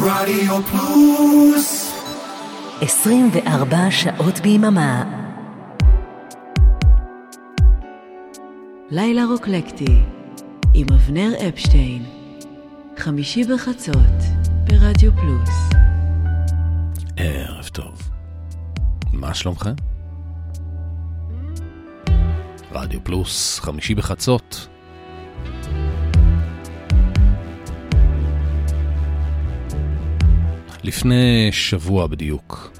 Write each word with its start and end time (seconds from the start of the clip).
רדיו 0.00 0.62
פלוס 0.62 1.94
24 2.80 3.90
שעות 3.90 4.40
ביממה. 4.40 5.04
לילה 8.90 9.24
רוקלקטי 9.24 9.98
עם 10.74 10.86
אבנר 10.94 11.30
אפשטיין, 11.48 12.04
חמישי 12.98 13.44
בחצות 13.44 13.94
ברדיו 14.64 15.12
פלוס. 15.12 15.70
ערב 17.16 17.68
טוב. 17.68 18.10
מה 19.12 19.34
שלומכם? 19.34 19.74
רדיו 22.72 23.04
פלוס, 23.04 23.60
חמישי 23.60 23.94
בחצות. 23.94 24.68
לפני 30.88 31.48
שבוע 31.52 32.06
בדיוק, 32.06 32.72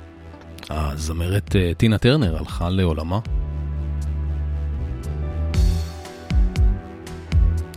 הזמרת 0.70 1.56
אה, 1.56 1.72
טינה 1.76 1.98
טרנר 1.98 2.36
הלכה 2.36 2.70
לעולמה. 2.70 3.18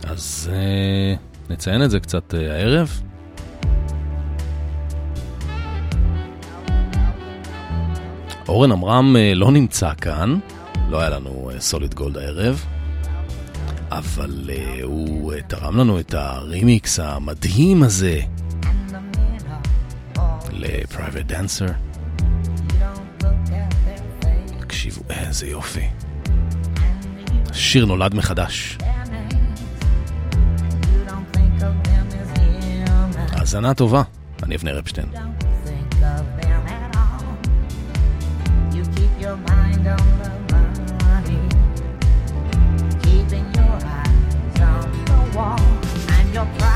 אז 0.04 0.50
אה, 0.52 1.14
נציין 1.50 1.84
את 1.84 1.90
זה 1.90 2.00
קצת 2.00 2.34
אה, 2.34 2.56
הערב. 2.56 3.00
אורן 8.48 8.72
עמרם 8.72 9.16
לא 9.34 9.50
נמצא 9.50 9.94
כאן, 10.00 10.38
לא 10.88 11.00
היה 11.00 11.10
לנו 11.10 11.50
סוליד 11.58 11.94
גולד 11.94 12.16
הערב, 12.16 12.64
אבל 13.90 14.50
הוא 14.82 15.32
תרם 15.46 15.76
לנו 15.76 16.00
את 16.00 16.14
הרימיקס 16.14 17.00
המדהים 17.00 17.82
הזה 17.82 18.20
לפרייבט 20.62 21.26
דנסר. 21.26 21.66
תקשיבו, 24.60 25.02
איזה 25.10 25.46
יופי. 25.46 25.86
שיר 27.52 27.86
נולד 27.86 28.14
מחדש. 28.14 28.78
האזנה 33.32 33.74
טובה, 33.74 34.02
אני 34.42 34.56
אבנר 34.56 34.78
אפשטיין. 34.78 35.06
your 39.22 39.36
mind 46.56 46.71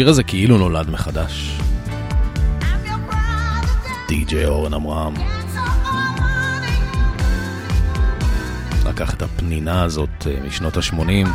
השיר 0.00 0.08
הזה 0.08 0.22
כאילו 0.22 0.58
נולד 0.58 0.90
מחדש. 0.90 1.58
די.ג'יי 4.08 4.46
אורן 4.46 4.74
עמרם 4.74 5.14
לקח 8.86 9.14
את 9.14 9.22
הפנינה 9.22 9.82
הזאת 9.82 10.26
אה, 10.26 10.36
משנות 10.46 10.76
ה-80, 10.76 11.28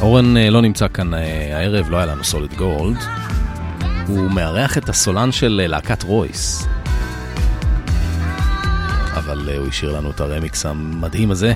אורן 0.00 0.36
אה, 0.36 0.50
לא 0.50 0.62
נמצא 0.62 0.86
כאן 0.94 1.14
אה, 1.14 1.56
הערב, 1.58 1.90
לא 1.90 1.96
היה 1.96 2.06
לנו 2.06 2.24
סוליד 2.24 2.54
גולד. 2.54 2.96
הוא 4.06 4.30
מארח 4.30 4.78
את 4.78 4.88
הסולן 4.88 5.32
של 5.32 5.66
להקת 5.68 6.02
רויס. 6.02 6.66
אבל 9.14 9.56
הוא 9.58 9.68
השאיר 9.68 9.96
לנו 9.96 10.10
את 10.10 10.20
הרמיקס 10.20 10.66
המדהים 10.66 11.30
הזה. 11.30 11.54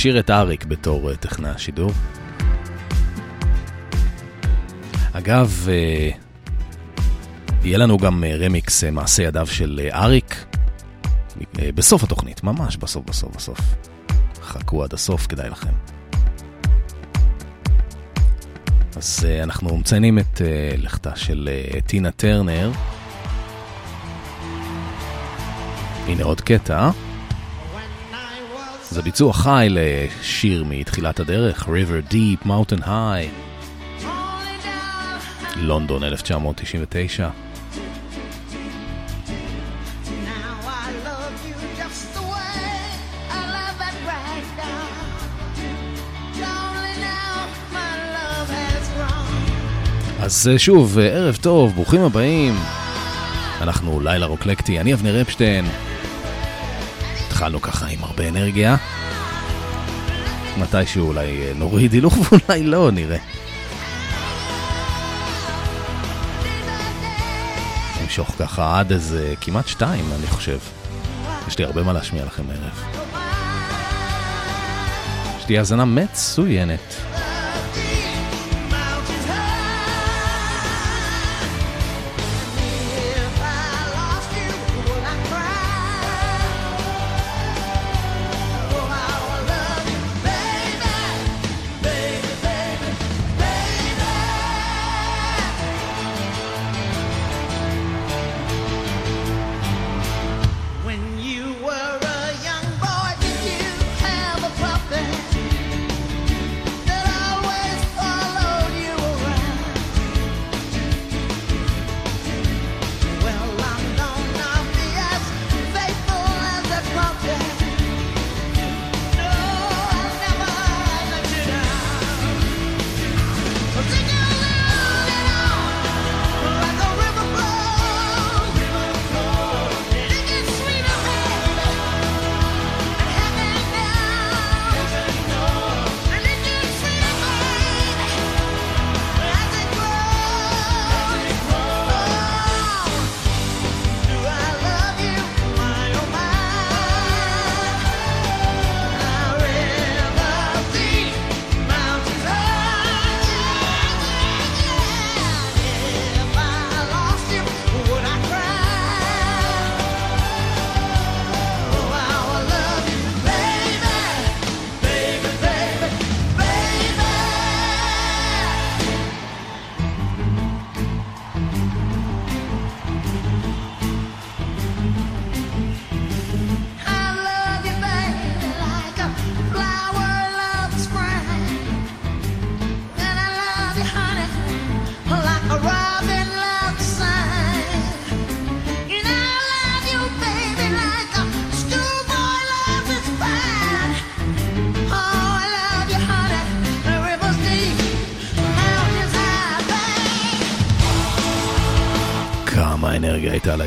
והשאיר 0.00 0.20
את 0.20 0.30
אריק 0.30 0.64
בתור 0.64 1.10
אה, 1.10 1.16
טכנאי 1.16 1.50
השידור. 1.50 1.90
אגב, 5.12 5.66
אה, 5.70 6.10
יהיה 7.64 7.78
לנו 7.78 7.98
גם 7.98 8.24
אה, 8.24 8.36
רמיקס 8.36 8.84
מעשה 8.84 9.22
ידיו 9.22 9.46
של 9.46 9.88
אריק 9.92 10.44
בסוף 11.74 12.02
התוכנית, 12.02 12.44
ממש 12.44 12.76
בסוף 12.76 13.04
בסוף 13.04 13.36
בסוף. 13.36 13.60
חכו 14.42 14.84
עד 14.84 14.94
הסוף, 14.94 15.26
כדאי 15.26 15.50
לכם. 15.50 15.72
אז 18.96 19.26
אנחנו 19.42 19.76
מציינים 19.76 20.18
את 20.18 20.40
לכתה 20.76 21.16
של 21.16 21.48
טינה 21.86 22.10
טרנר. 22.10 22.72
הנה 26.06 26.24
עוד 26.24 26.40
קטע. 26.40 26.90
זה 28.90 29.02
ביצוע 29.02 29.32
חי 29.32 29.66
לשיר 29.70 30.64
מתחילת 30.66 31.20
הדרך, 31.20 31.68
River 31.68 32.12
Deep, 32.12 32.46
Mountain 32.46 32.82
High, 32.86 33.30
לונדון 35.56 36.04
1999. 36.04 37.28
Now 37.28 37.30
I 40.66 40.88
love 41.08 41.36
you 41.48 41.56
just 41.80 42.14
the 42.14 42.24
way 42.34 42.66
I 43.38 43.42
love 43.56 43.76
that 43.82 43.96
right 44.14 44.48
now. 44.64 44.86
Only 46.64 46.94
now 47.10 47.34
my 47.76 47.92
love 48.16 48.48
has 48.60 48.84
grown. 48.96 50.24
אז 50.24 50.48
אה, 50.52 50.58
שוב, 50.58 50.98
אה, 50.98 51.06
ערב 51.06 51.36
טוב, 51.36 51.74
ברוכים 51.74 52.00
הבאים. 52.00 52.54
אנחנו 53.60 54.00
לילה 54.00 54.26
רוקלקטי, 54.26 54.80
אני 54.80 54.94
אבנר 54.94 55.20
אפשטיין. 55.20 55.64
התחלנו 57.40 57.62
ככה 57.62 57.86
עם 57.86 58.04
הרבה 58.04 58.28
אנרגיה. 58.28 58.76
מתישהו 60.58 61.08
אולי 61.08 61.42
אה, 61.42 61.52
נוריד 61.54 61.92
הילוך 61.92 62.14
ואולי 62.22 62.62
לא, 62.62 62.90
נראה. 62.90 63.16
נמשוך 68.02 68.34
ככה 68.38 68.78
עד 68.78 68.92
איזה 68.92 69.34
כמעט 69.40 69.66
שתיים, 69.68 70.04
אני 70.18 70.26
חושב. 70.26 70.58
יש 71.48 71.58
לי 71.58 71.64
הרבה 71.64 71.82
מה 71.82 71.92
להשמיע 71.92 72.24
לכם 72.24 72.42
הערב. 72.50 72.84
שתהיה 75.40 75.58
האזנה 75.60 75.84
מצוינת. 75.84 76.96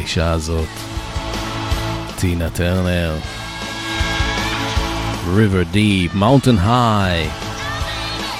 האישה 0.03 0.31
הזאת, 0.31 0.67
טינה 2.15 2.49
טרנר. 2.49 3.15
River 5.25 5.75
Deep, 5.75 6.15
Mountain 6.15 6.65
High, 6.65 7.29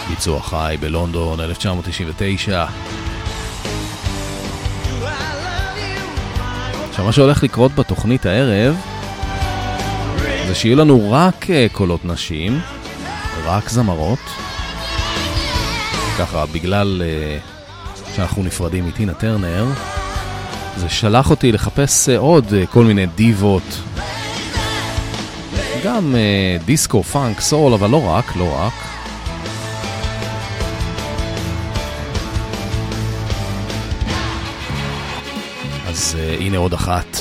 ביצוע 0.10 0.41
חי 0.41 0.77
בלונדון 0.79 1.39
1999. 1.39 2.65
עכשיו 6.89 7.05
מה 7.05 7.12
שהולך 7.12 7.43
לקרות 7.43 7.75
בתוכנית 7.75 8.25
הערב 8.25 8.75
זה 10.48 10.55
שיהיו 10.55 10.77
לנו 10.77 11.12
רק 11.12 11.50
אה, 11.50 11.67
קולות 11.72 12.05
נשים, 12.05 12.60
רק 13.46 13.70
זמרות. 13.70 14.20
ככה, 16.20 16.46
בגלל 16.46 17.01
אה, 17.05 17.38
שאנחנו 18.15 18.43
נפרדים 18.43 18.88
מטינה 18.88 19.13
טרנר, 19.13 19.65
זה 20.77 20.89
שלח 20.89 21.29
אותי 21.29 21.51
לחפש 21.51 22.09
אה, 22.09 22.17
עוד 22.17 22.53
אה, 22.53 22.65
כל 22.65 22.83
מיני 22.83 23.05
דיוות. 23.05 23.63
גם 25.83 26.15
אה, 26.15 26.57
דיסקו, 26.65 27.03
פאנק, 27.03 27.39
סול, 27.39 27.73
אבל 27.73 27.89
לא 27.89 28.03
רק, 28.05 28.35
לא 28.35 28.55
רק. 28.55 28.73
אז 35.87 36.17
הנה 36.39 36.57
עוד 36.57 36.73
אחת. 36.73 37.17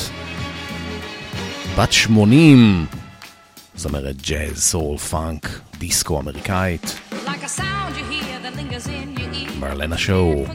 בת 1.77 1.91
80, 1.91 2.85
זמרת 3.75 4.21
ג'אז, 4.21 4.63
סול, 4.63 4.97
פאנק, 4.97 5.59
דיסקו 5.77 6.19
אמריקאית. 6.19 6.99
מרלנה 9.59 9.97
שואו. 9.97 10.45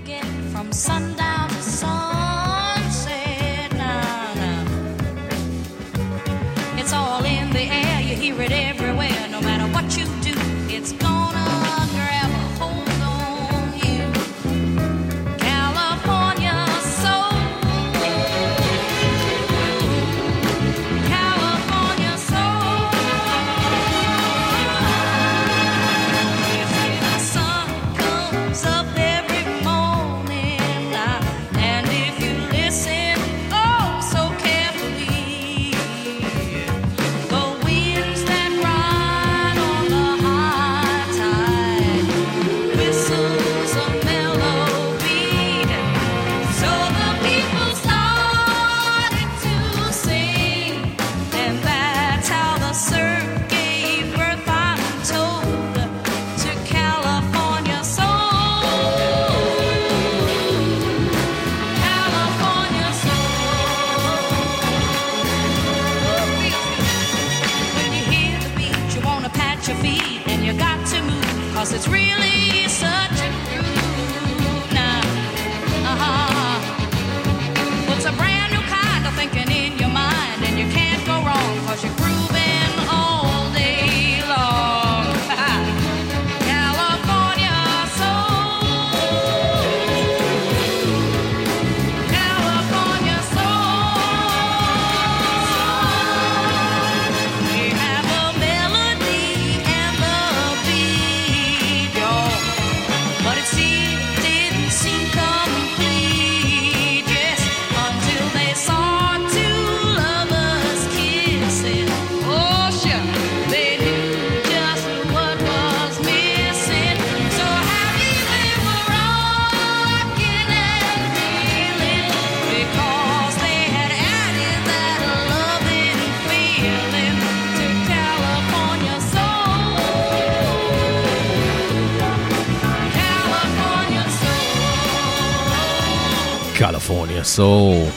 סור. 137.39 137.89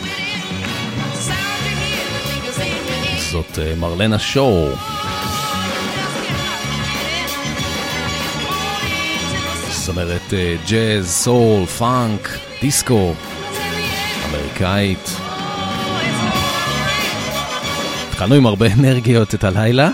זאת 3.31 3.59
אה, 3.59 3.75
מרלנה 3.75 4.19
שור. 4.19 4.69
זאת 9.69 9.89
אומרת 9.89 10.33
אה, 10.33 10.55
ג'אז, 10.69 11.09
סול, 11.09 11.65
פאנק, 11.65 12.29
דיסקו, 12.61 13.13
אמריקאית. 14.29 15.09
התחלנו 18.09 18.35
עם 18.35 18.45
הרבה 18.45 18.67
אנרגיות 18.73 19.35
את 19.35 19.43
הלילה. 19.43 19.89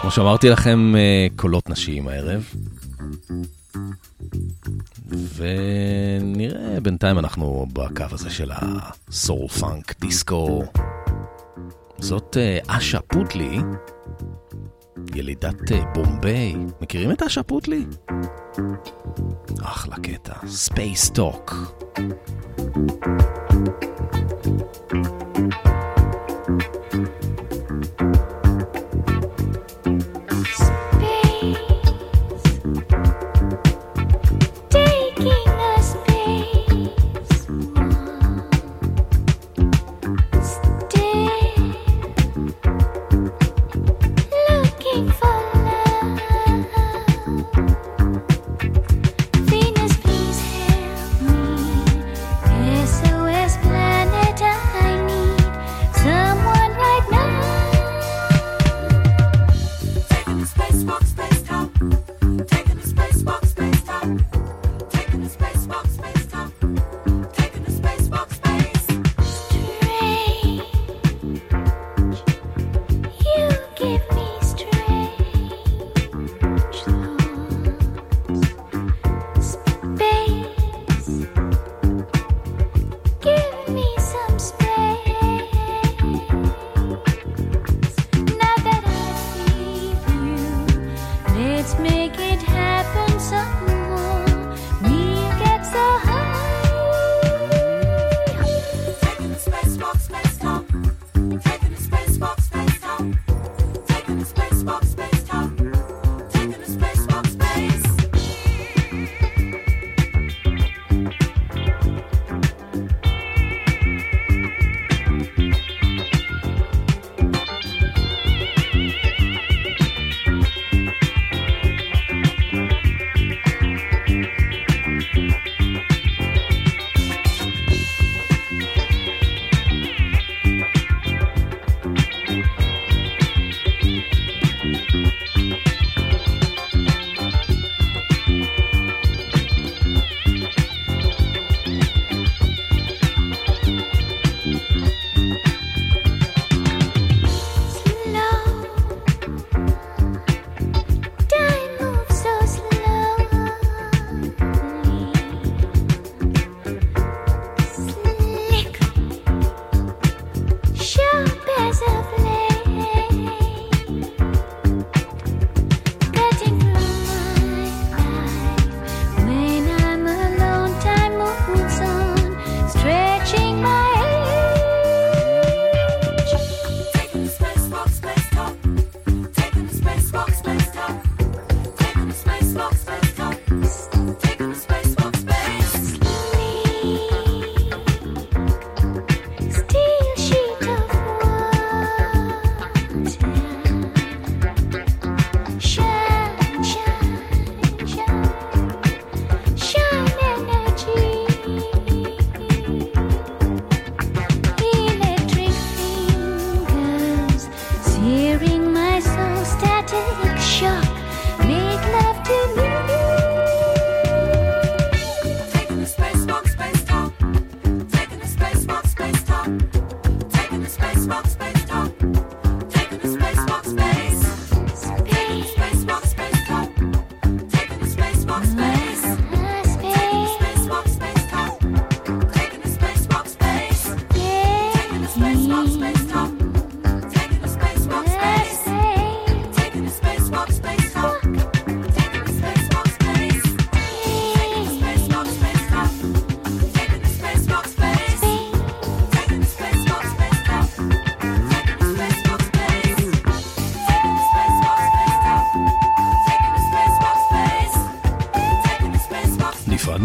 כמו 0.00 0.10
שאמרתי 0.10 0.48
לכם, 0.48 0.96
אה, 0.96 1.26
קולות 1.36 1.70
נשיים 1.70 2.08
הערב. 2.08 2.42
ונראה, 5.42 6.80
בינתיים 6.80 7.18
אנחנו 7.18 7.66
בקו 7.72 8.04
הזה 8.10 8.30
של 8.30 8.50
הסול 8.54 9.48
פאנק 9.48 10.00
דיסקו. 10.00 10.62
זאת 11.98 12.36
אה, 12.36 12.58
אשה 12.66 13.00
פוטלי, 13.00 13.58
ילידת 15.14 15.72
אה, 15.72 15.82
בומביי. 15.94 16.56
מכירים 16.80 17.10
את 17.10 17.22
אשה 17.22 17.42
פוטלי? 17.42 17.84
אחלה 19.62 19.96
קטע, 19.96 20.34
Space 20.46 21.10
Talk. 21.10 21.54
thank 25.42 25.66
you 25.66 25.71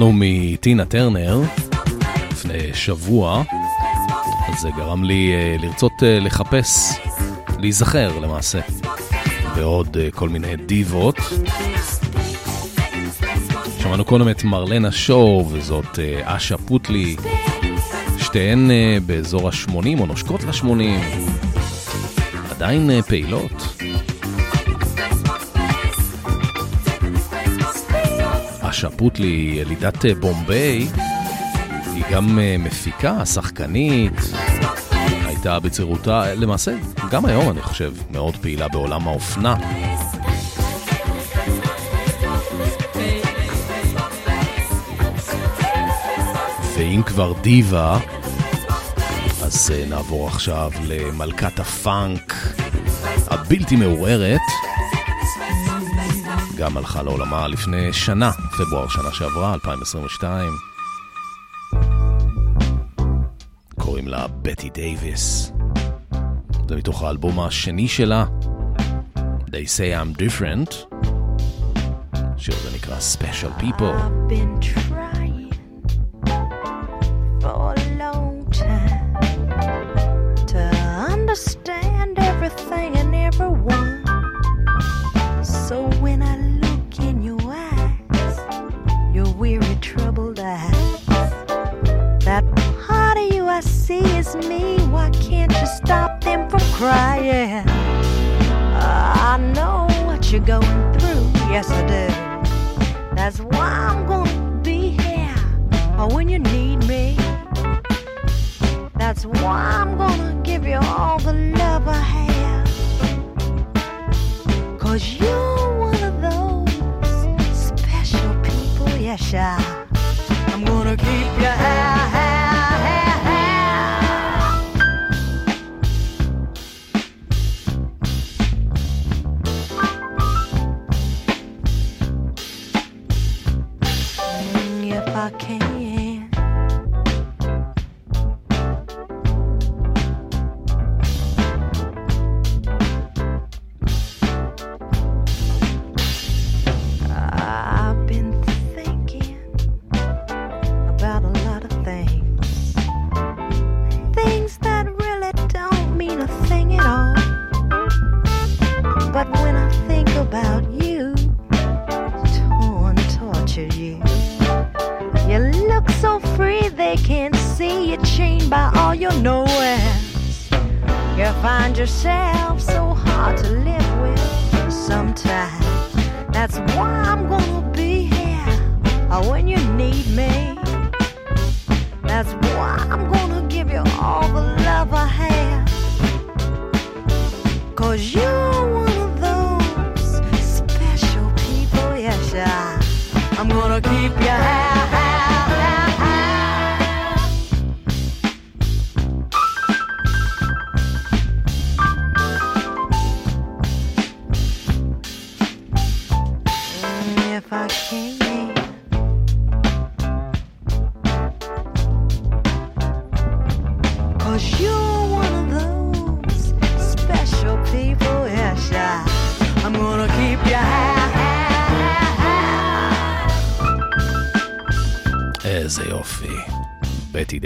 למדנו 0.07 0.19
מטינה 0.25 0.85
טרנר 0.85 1.41
לפני 2.31 2.73
שבוע, 2.73 3.43
אז 4.47 4.59
זה 4.61 4.69
גרם 4.77 5.03
לי 5.03 5.33
אה, 5.33 5.55
לרצות 5.59 5.91
אה, 6.03 6.19
לחפש, 6.19 6.99
להיזכר 7.59 8.19
למעשה, 8.19 8.59
בעוד 9.55 9.97
אה, 9.97 10.11
כל 10.11 10.29
מיני 10.29 10.55
דיבות. 10.55 11.15
שמענו 13.79 14.05
קודם 14.05 14.29
את 14.29 14.43
מרלנה 14.43 14.91
שואו 14.91 15.47
וזאת 15.51 15.99
אשה 16.23 16.57
פוטלי, 16.57 17.15
שתיהן 18.17 18.71
באזור 19.05 19.47
ה-80 19.47 19.99
או 19.99 20.05
נושקות 20.05 20.43
ל-80, 20.43 20.67
עדיין 22.51 23.01
פעילות. 23.07 23.66
אשה 28.77 28.89
פוטלי 28.89 29.53
ילידת 29.61 30.05
אה, 30.05 30.15
בומביי, 30.15 30.87
היא 31.93 32.03
גם 32.11 32.39
אה, 32.39 32.55
מפיקה, 32.59 33.25
שחקנית, 33.25 34.13
הייתה 35.25 35.59
בצעירותה, 35.59 36.33
למעשה, 36.33 36.71
גם 37.11 37.25
היום 37.25 37.49
אני 37.49 37.61
חושב, 37.61 37.93
מאוד 38.11 38.35
פעילה 38.35 38.67
בעולם 38.67 39.07
האופנה. 39.07 39.55
ואם 46.77 47.01
כבר 47.05 47.33
דיבה, 47.41 47.99
אז 49.41 49.71
אה, 49.75 49.85
נעבור 49.89 50.27
עכשיו 50.27 50.71
למלכת 50.87 51.59
הפאנק 51.59 52.33
הבלתי 53.27 53.75
מעורערת. 53.75 54.41
גם 56.57 56.77
הלכה 56.77 57.01
לעולמה 57.03 57.47
לפני 57.47 57.93
שנה, 57.93 58.31
פברואר 58.31 58.87
שנה 58.87 59.11
שעברה, 59.13 59.53
2022. 59.53 60.53
קוראים 63.79 64.07
לה 64.07 64.27
בטי 64.27 64.69
דייוויס. 64.69 65.51
זה 66.69 66.75
מתוך 66.75 67.03
האלבום 67.03 67.39
השני 67.39 67.87
שלה, 67.87 68.25
They 69.47 69.67
say 69.77 69.93
I'm 69.93 70.19
different. 70.19 70.97
שיר 72.37 72.55
זה 72.63 72.75
נקרא 72.75 72.97
Special 73.15 73.61
People. 73.61 73.81
I've 73.81 74.29
been 74.31 74.96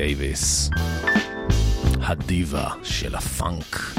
דייוויס, 0.01 0.69
הדיבה 2.01 2.67
של 2.83 3.15
הפאנק. 3.15 3.95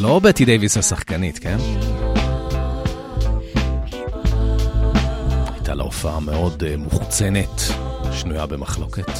לא 0.00 0.18
בטי 0.18 0.44
דייוויס 0.44 0.76
השחקנית, 0.76 1.38
כן? 1.38 1.56
הייתה 5.54 5.74
לה 5.74 5.82
הופעה 5.82 6.20
מאוד 6.20 6.64
אה, 6.64 6.76
מוחצנת, 6.76 7.60
שנויה 8.12 8.46
במחלוקת. 8.46 9.10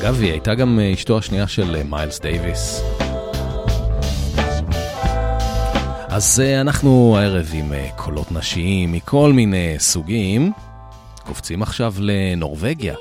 אגב, 0.00 0.20
היא 0.20 0.30
הייתה 0.30 0.54
גם 0.54 0.80
אה, 0.80 0.92
אשתו 0.94 1.18
השנייה 1.18 1.48
של 1.48 1.76
אה, 1.76 1.82
מיילס 1.84 2.20
דייוויס. 2.20 2.82
אז 6.08 6.40
אנחנו 6.60 7.16
הערב 7.18 7.50
עם 7.52 7.72
קולות 7.96 8.32
נשיים 8.32 8.92
מכל 8.92 9.32
מיני 9.32 9.74
סוגים. 9.78 10.52
קופצים 11.28 11.62
עכשיו 11.62 11.94
לנורבגיה. 12.00 12.94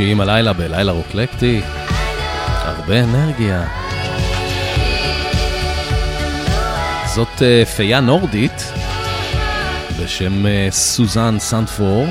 שישיים 0.00 0.20
הלילה 0.20 0.52
בלילה 0.52 0.92
רוקלקטי. 0.92 1.60
הרבה 2.46 3.04
אנרגיה. 3.04 3.64
זאת 7.14 7.42
אה, 7.42 7.64
פיה 7.76 8.00
נורדית 8.00 8.72
בשם 10.02 10.46
אה, 10.46 10.68
סוזן 10.70 11.38
סנפור. 11.38 12.06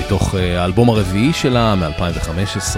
מתוך 0.00 0.34
אה, 0.34 0.62
האלבום 0.62 0.88
הרביעי 0.90 1.32
שלה 1.32 1.74
מ-2015, 1.74 2.76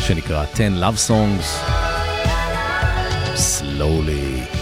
שנקרא 0.00 0.44
10 0.54 0.68
Love 0.80 1.10
Songs, 1.10 1.70
Slowly. 3.34 4.61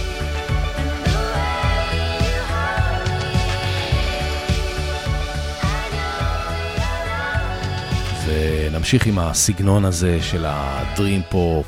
נמשיך 8.81 9.07
עם 9.07 9.19
הסגנון 9.19 9.85
הזה 9.85 10.23
של 10.23 10.45
ה 10.49 10.61
dream 10.61 11.23
pop, 11.29 11.67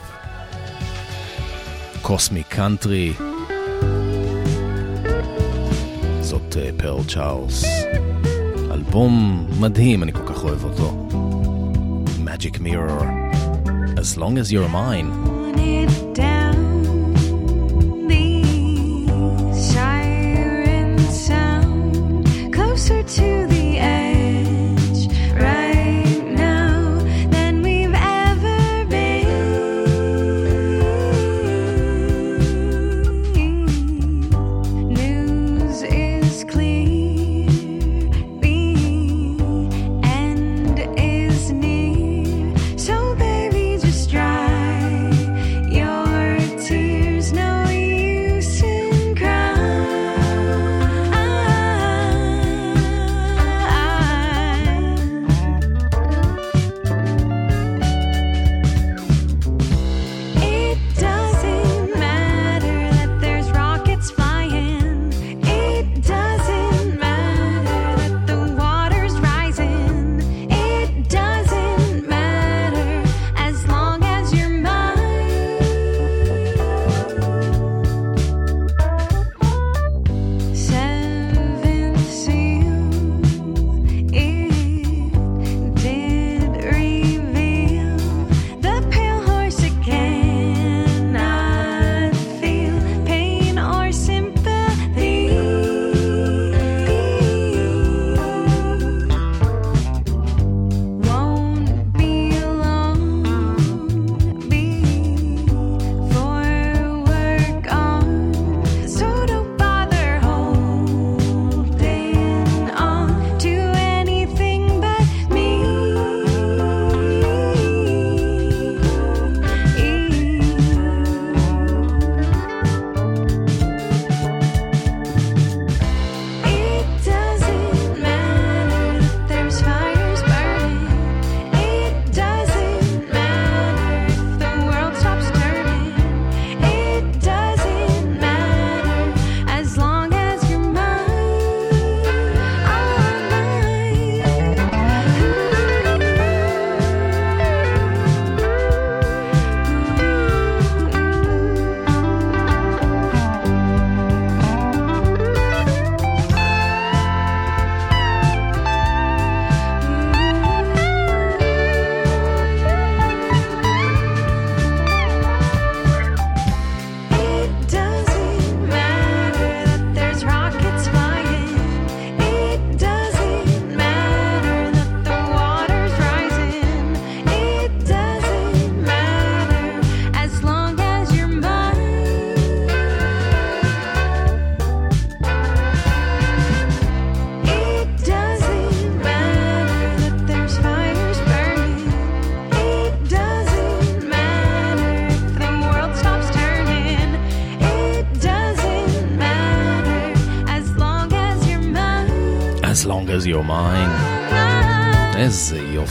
cosmic 2.03 2.43
country. 2.43 3.13
זאת 6.21 6.57
אה, 6.57 6.71
פרל 6.77 7.05
צ'ארלס. 7.05 7.65
אלבום 8.71 9.47
מדהים, 9.61 10.03
אני 10.03 10.13
כל 10.13 10.27
כך 10.27 10.45
אוהב 10.45 10.65
אותו. 10.65 11.09
Magic 12.25 12.57
Mirror, 12.57 13.05
As 13.97 14.19
Long 14.19 14.37
As 14.39 14.51
You're 14.51 14.73
Mine. 14.73 15.33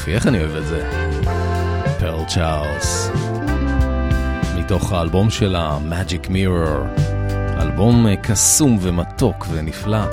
יופי, 0.02 0.14
איך 0.14 0.28
אני 0.28 0.40
אוהב 0.40 0.56
את 0.56 0.66
זה? 0.66 0.90
פרל 2.00 2.26
צ'ארלס, 2.28 3.10
מתוך 4.58 4.92
האלבום 4.92 5.30
של 5.30 5.56
ה-Magic 5.56 6.28
Mirror, 6.28 7.02
אלבום 7.62 8.08
אה, 8.08 8.16
קסום 8.16 8.78
ומתוק 8.82 9.48
ונפלא. 9.52 10.06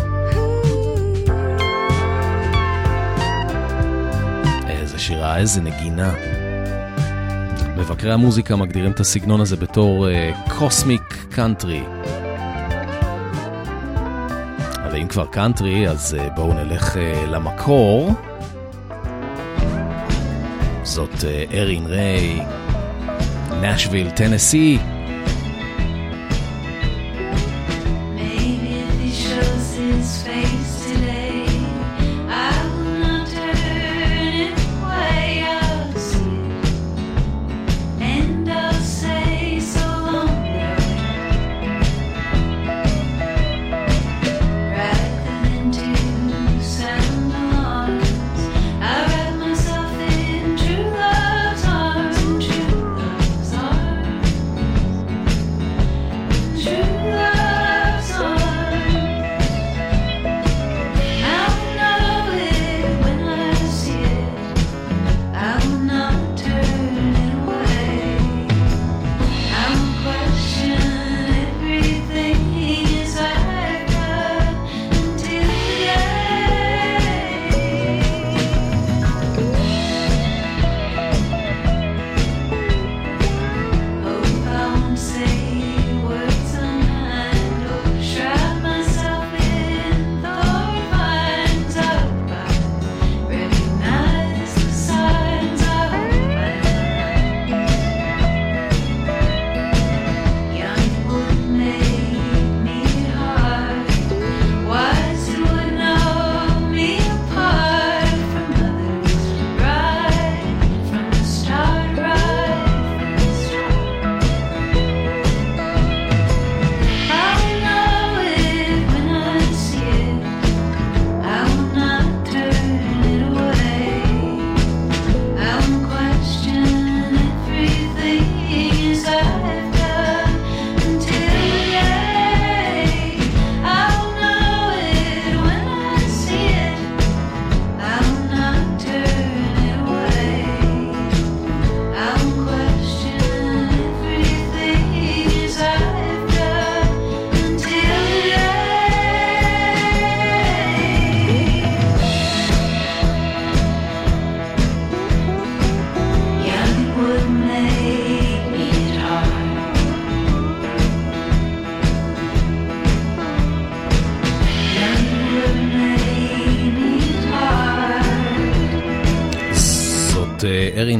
איזה 4.68 4.98
שירה, 4.98 5.38
איזה 5.38 5.60
נגינה. 5.60 6.12
מבקרי 7.76 8.12
המוזיקה 8.12 8.56
מגדירים 8.56 8.92
את 8.92 9.00
הסגנון 9.00 9.40
הזה 9.40 9.56
בתור 9.56 10.08
קוסמיק 10.58 11.02
uh, 11.12 11.34
קאנטרי. 11.34 11.82
אם 15.02 15.08
כבר 15.08 15.26
קאנטרי, 15.26 15.88
אז 15.88 16.16
uh, 16.18 16.34
בואו 16.34 16.52
נלך 16.52 16.94
uh, 16.94 17.26
למקור. 17.26 18.27
אה, 21.24 21.44
ארין 21.54 21.86
ריי, 21.86 22.40
נשוויל, 23.62 24.10
טנסי. 24.10 24.78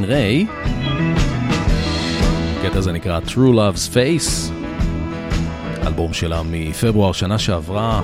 ריי. 0.09 0.45
הקטע 2.59 2.77
הזה 2.77 2.91
נקרא 2.91 3.19
True 3.27 3.53
Love's 3.53 3.93
Face, 3.93 4.51
אלבום 5.87 6.13
שלה 6.13 6.41
מפברואר 6.45 7.11
שנה 7.11 7.39
שעברה. 7.39 8.01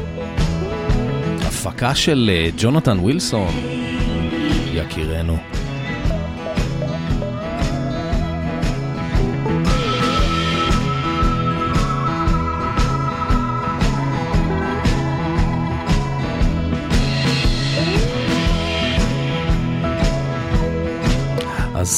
הפקה 1.41 1.95
של 1.95 2.29
אה, 2.33 2.49
ג'ונתן 2.57 2.99
ווילסון, 2.99 3.53
יקירנו. 4.73 5.37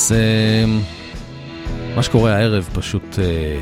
אז 0.07 0.13
אה, 0.13 0.65
מה 1.95 2.03
שקורה 2.03 2.35
הערב 2.35 2.69
פשוט 2.73 3.19
אה, 3.19 3.59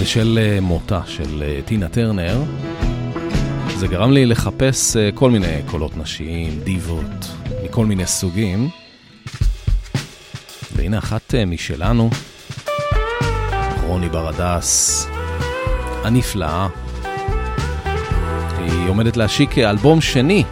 בשל 0.00 0.38
אה, 0.42 0.60
מותה 0.60 1.00
של 1.06 1.60
טינה 1.64 1.88
טרנר, 1.88 2.42
זה 3.76 3.86
גרם 3.86 4.12
לי 4.12 4.26
לחפש 4.26 4.96
כל 5.14 5.30
מיני 5.30 5.60
קולות 5.66 5.96
נשיים, 5.96 6.60
דיבות, 6.64 7.32
מכל 7.64 7.86
מיני 7.86 8.06
סוגים. 8.06 8.68
והנה 10.76 10.98
אחת 10.98 11.34
משלנו, 11.46 12.10
רוני 13.86 14.08
ברדס, 14.08 15.06
הנפלאה. 16.04 16.68
היא 18.58 18.88
עומדת 18.88 19.16
להשיק 19.16 19.58
אלבום 19.58 20.00
שני 20.00 20.44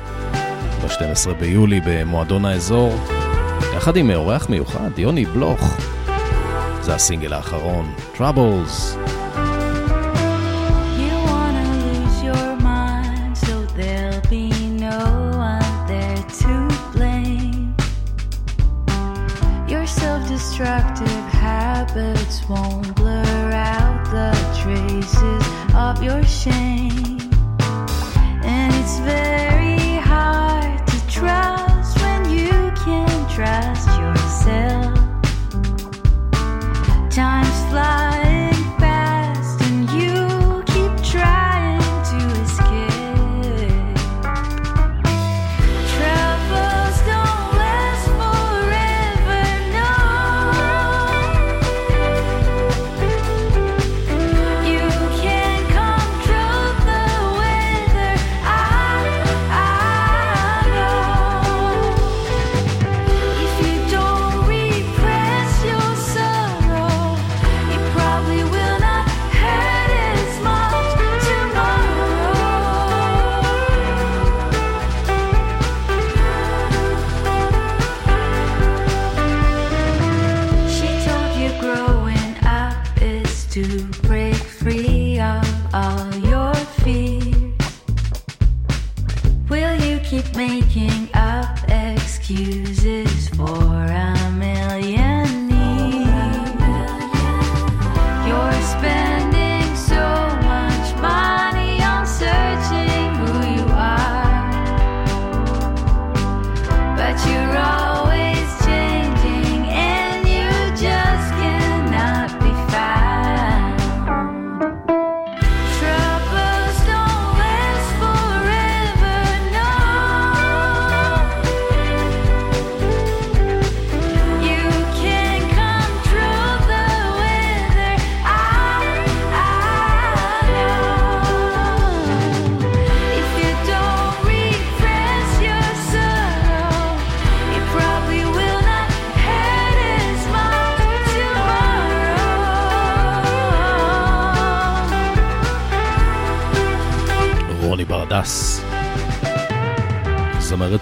ב-12 0.82 1.32
ביולי 1.40 1.80
במועדון 1.86 2.44
האזור, 2.44 3.17
יחד 3.76 3.96
עם 3.96 4.10
אורח 4.10 4.48
מיוחד, 4.48 4.98
יוני 4.98 5.24
בלוך. 5.24 5.76
זה 6.80 6.94
הסינגל 6.94 7.32
האחרון, 7.32 7.92
Troubles. 8.16 9.07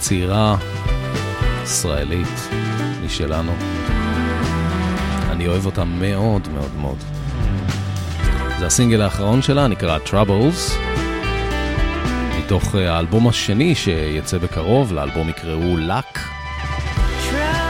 צעירה, 0.08 0.56
ישראלית, 1.62 2.48
משלנו. 3.04 3.52
אני 5.30 5.48
אוהב 5.48 5.66
אותה 5.66 5.84
מאוד 5.84 6.48
מאוד 6.48 6.70
מאוד. 6.80 6.96
זה 8.58 8.66
הסינגל 8.66 9.02
האחרון 9.02 9.42
שלה, 9.42 9.66
נקרא 9.66 9.98
Troubles, 10.06 10.72
מתוך 12.38 12.74
אה, 12.74 12.94
האלבום 12.94 13.28
השני 13.28 13.74
שיצא 13.74 14.38
בקרוב, 14.38 14.92
לאלבום 14.92 15.28
יקראו 15.28 15.76
Luck. 15.78 16.18
Troubles. 17.30 17.66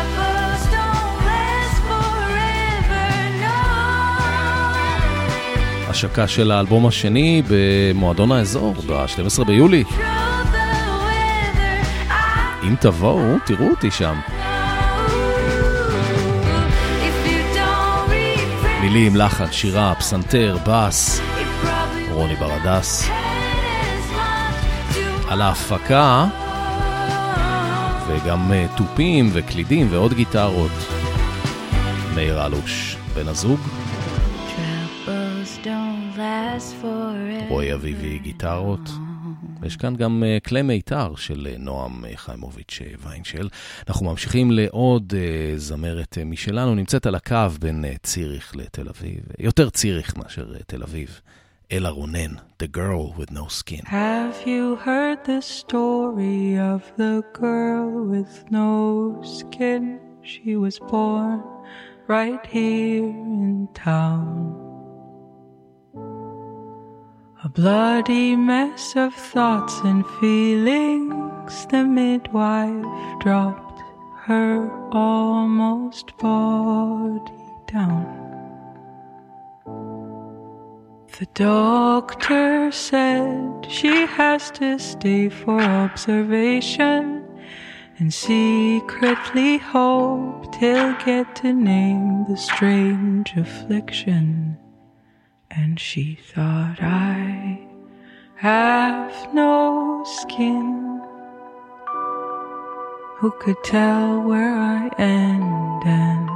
השקה 5.89 6.29
של 6.29 6.51
האלבום 6.51 6.87
השני 6.87 7.43
במועדון 7.49 8.33
האזור, 8.33 8.75
ב-12 8.87 9.45
ביולי. 9.45 9.85
I 9.85 10.16
אם 12.69 12.75
תבואו, 12.81 13.37
תראו 13.47 13.71
אותי 13.71 13.91
שם. 13.91 14.15
מילים, 18.81 19.17
לחן, 19.17 19.53
שירה, 19.53 19.95
פסנתר, 19.95 20.57
בס, 20.67 21.21
רוני 22.13 22.35
ברדס. 22.35 23.09
על 25.29 25.43
ההפקה 25.43 26.27
וגם 28.09 28.53
אה, 28.53 28.67
תופים 28.77 29.31
וקלידים 29.33 29.87
ועוד 29.91 30.15
גיטרות. 30.15 30.73
מאיר 32.15 32.47
אלוש, 32.47 32.97
בן 33.15 33.29
הזוג. 33.29 33.61
רועי 37.49 37.75
אביבי, 37.75 38.19
גיטרות. 38.19 38.96
יש 39.67 39.77
כאן 39.77 39.97
גם 39.97 40.25
אה, 40.27 40.39
כלי 40.47 40.63
מיתר 40.63 41.15
של 41.17 41.49
אה, 41.51 41.59
נועם 41.59 42.05
אה, 42.05 42.17
חיימוביץ' 42.17 42.81
ויינשל. 42.99 43.49
אנחנו 43.89 44.07
ממשיכים 44.07 44.51
לעוד 44.51 45.15
זמרת 45.57 46.19
משלנו, 46.27 46.75
נמצאת 46.75 47.07
על 47.07 47.15
הקו 47.15 47.49
בין 47.61 47.85
ציריך 48.03 48.57
לתל 48.57 48.89
אביב, 48.89 49.21
יותר 49.39 49.71
ציריך 49.71 50.17
מאשר 50.17 50.47
תל 50.67 50.83
אביב. 50.83 51.21
אלה 51.73 51.89
רונן, 51.89 52.35
The 52.63 52.77
Girl 52.77 53.19
with 53.19 53.31
No 53.33 53.49
Skin. 53.49 53.87
Have 53.87 54.47
you 54.47 54.77
heard 54.87 55.19
the 55.25 55.43
story 55.43 56.57
of 56.75 56.83
the 56.97 57.23
girl 57.41 57.91
with 58.13 58.45
no 58.51 59.21
skin? 59.23 59.99
She 60.23 60.55
was 60.57 60.79
born 60.79 61.41
right 62.09 62.45
here 62.47 63.05
in 63.05 63.69
town. 63.75 64.66
A 67.47 67.49
bloody 67.49 68.35
mess 68.35 68.97
of 68.97 69.15
thoughts 69.15 69.79
and 69.85 70.05
feelings, 70.19 71.65
the 71.67 71.85
midwife 71.85 73.21
dropped 73.21 73.81
her 74.25 74.69
almost 74.91 76.19
body 76.19 77.33
down. 77.69 78.03
The 81.21 81.29
doctor 81.35 82.73
said 82.73 83.65
she 83.71 84.07
has 84.07 84.51
to 84.59 84.81
stay 84.81 85.29
for 85.29 85.61
observation 85.63 87.25
and 88.01 88.13
secretly 88.13 89.59
hoped 89.59 90.57
he'll 90.57 90.97
get 91.05 91.37
to 91.37 91.53
name 91.53 92.25
the 92.29 92.37
strange 92.37 93.35
affliction. 93.37 94.59
And 95.59 95.81
she 95.81 96.19
thought 96.21 96.83
I 96.83 97.59
have 98.35 99.33
no 99.33 100.05
skin. 100.05 101.01
Who 103.21 103.31
could 103.41 103.65
tell 103.65 104.21
where 104.21 104.55
I 104.55 104.91
end 104.99 105.83
and 105.87 106.29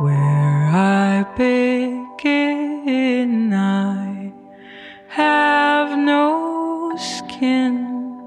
where 0.00 0.70
I 0.72 1.26
begin? 1.36 2.32
I 3.52 4.32
have 5.08 5.98
no 5.98 6.96
skin. 6.96 8.26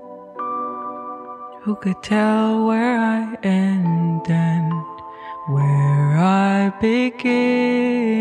Who 1.63 1.75
could 1.75 2.03
tell 2.03 2.67
where 2.67 2.99
I 2.99 3.35
end 3.41 4.29
and 4.29 4.73
where 5.47 6.17
I 6.19 6.69
begin? 6.79 8.19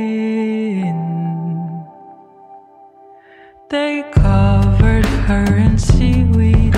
They 3.71 4.03
covered 4.13 5.05
her 5.05 5.45
in 5.59 5.77
seaweed 5.77 6.78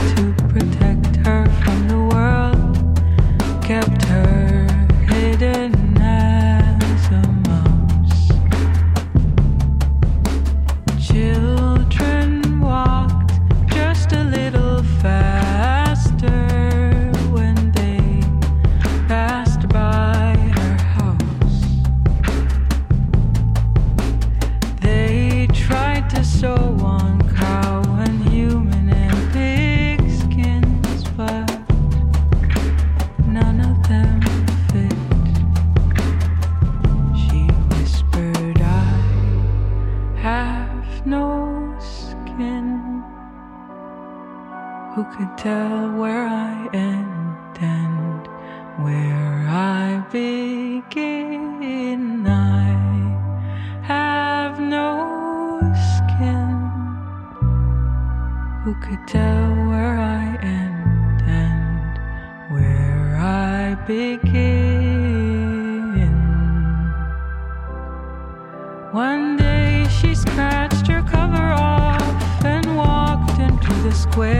square. 74.10 74.39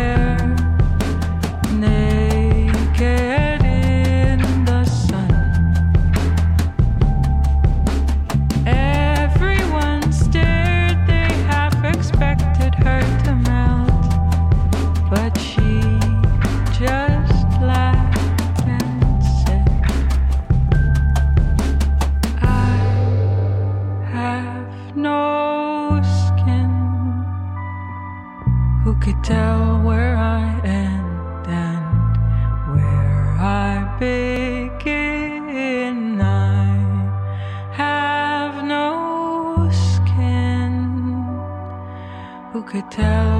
Could 42.70 42.88
tell 42.88 43.39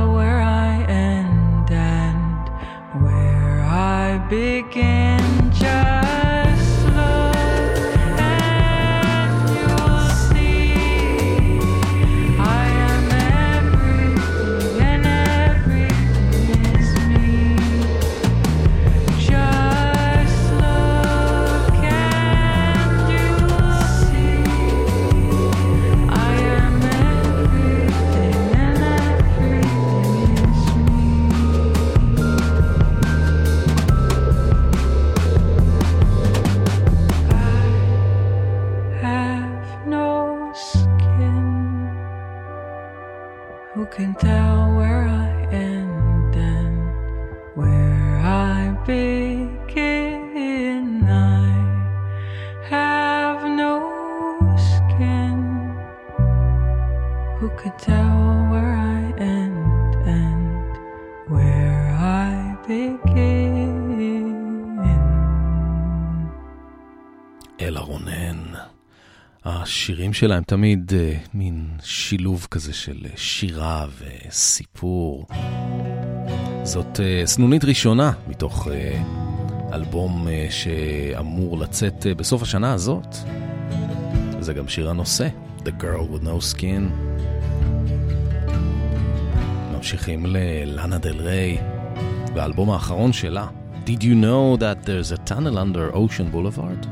שלה 70.21 70.37
הם 70.37 70.43
תמיד 70.43 70.93
אה, 70.95 71.15
מין 71.35 71.69
שילוב 71.83 72.47
כזה 72.51 72.73
של 72.73 72.97
אה, 73.05 73.11
שירה 73.17 73.87
וסיפור. 73.99 75.27
זאת 76.63 77.01
אה, 77.01 77.23
סנונית 77.27 77.65
ראשונה 77.65 78.13
מתוך 78.29 78.69
אה, 78.69 79.03
אלבום 79.73 80.29
אה, 80.29 80.47
שאמור 80.51 81.59
לצאת 81.59 82.07
אה, 82.07 82.15
בסוף 82.15 82.43
השנה 82.43 82.73
הזאת. 82.73 83.17
זה 84.41 84.53
גם 84.53 84.69
שיר 84.69 84.91
הנושא, 84.91 85.29
The 85.65 85.83
Girl 85.83 86.15
with 86.15 86.25
No 86.25 86.55
Skin. 86.55 86.93
ממשיכים 89.77 90.27
ללאנה 90.27 90.99
דל 90.99 91.21
ריי, 91.21 91.59
והאלבום 92.35 92.71
האחרון 92.71 93.13
שלה, 93.13 93.47
Did 93.87 94.01
you 94.01 94.15
know 94.25 94.61
that 94.61 94.87
there's 94.87 95.13
a 95.13 95.31
tunnel 95.31 95.59
under 95.59 95.95
Ocean 95.95 96.35
Boulevard? 96.35 96.87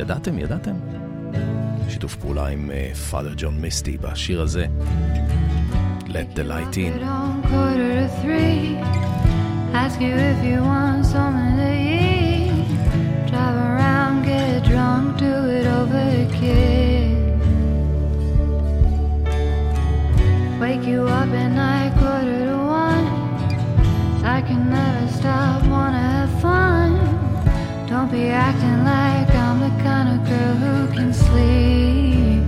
ידעתם? 0.00 0.38
ידעתם? 0.38 0.74
שיתוף 1.89 2.15
פעולה 2.15 2.47
עם 2.47 2.69
פאדר 3.09 3.33
ג'ון 3.37 3.61
מיסטי 3.61 3.97
בשיר 3.97 4.41
הזה, 4.41 4.65
Let 6.11 6.35
the 6.35 6.43
light 6.43 6.75
in. 6.75 6.91
It 6.99 7.03
on 7.03 7.41
quarter 7.49 7.89
to 8.01 8.07
three. 8.21 8.75
Ask 9.73 10.01
you 10.01 10.13
if 10.31 10.43
you 10.43 10.59
want 10.61 11.05
something 11.05 11.55
to 11.55 11.71
eat. 11.71 12.67
Drive 13.29 13.55
around, 13.69 14.23
get 14.25 14.65
drunk, 14.65 15.17
do 15.17 15.33
it 15.57 15.65
over 15.79 16.03
again. 16.25 17.39
Wake 20.59 20.85
you 20.85 21.03
up 21.07 21.29
at 21.43 21.51
night, 21.63 21.91
quarter 22.01 22.39
to 22.51 22.57
one. 22.85 23.05
I 24.35 24.41
can 24.41 24.69
never 24.69 25.07
stop, 25.17 25.63
wanna 25.73 25.97
have 25.97 26.41
fun. 26.41 27.04
Don't 27.96 28.10
be 28.10 28.28
acting 28.28 28.84
like 28.84 29.30
I'm 29.34 29.58
the 29.58 29.82
kind 29.82 30.08
of 30.12 30.28
girl 30.28 30.54
who 30.62 30.94
can 30.94 31.14
sleep. 31.14 32.44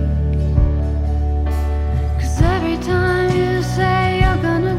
Cause 2.19 2.39
every 2.43 2.77
time 2.85 3.35
you 3.35 3.63
say 3.63 4.19
you're 4.21 4.41
gonna 4.43 4.78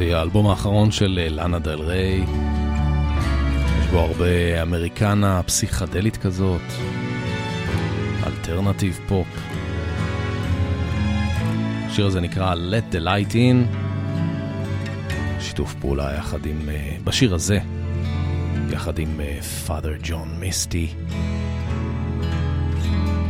יופי, 0.00 0.14
האלבום 0.14 0.46
האחרון 0.46 0.90
של 0.90 1.18
אה, 1.22 1.28
לאנה 1.28 1.58
דל 1.58 1.80
ריי. 1.80 2.24
יש 3.80 3.86
בו 3.86 3.98
הרבה 3.98 4.62
אמריקנה 4.62 5.42
פסיכדלית 5.42 6.16
כזאת, 6.16 6.60
alternative 8.26 9.00
pop. 9.08 9.26
השיר 11.86 12.06
הזה 12.06 12.20
נקרא 12.20 12.54
Let 12.54 12.94
the 12.94 12.98
Light 12.98 13.32
In, 13.32 13.76
שיתוף 15.40 15.74
פעולה 15.74 16.14
יחד 16.14 16.46
עם, 16.46 16.68
אה, 16.68 16.96
בשיר 17.04 17.34
הזה, 17.34 17.58
יחד 18.70 18.98
עם 18.98 19.20
אה, 19.20 19.38
Father 19.66 20.06
John 20.06 20.42
Misty. 20.42 21.12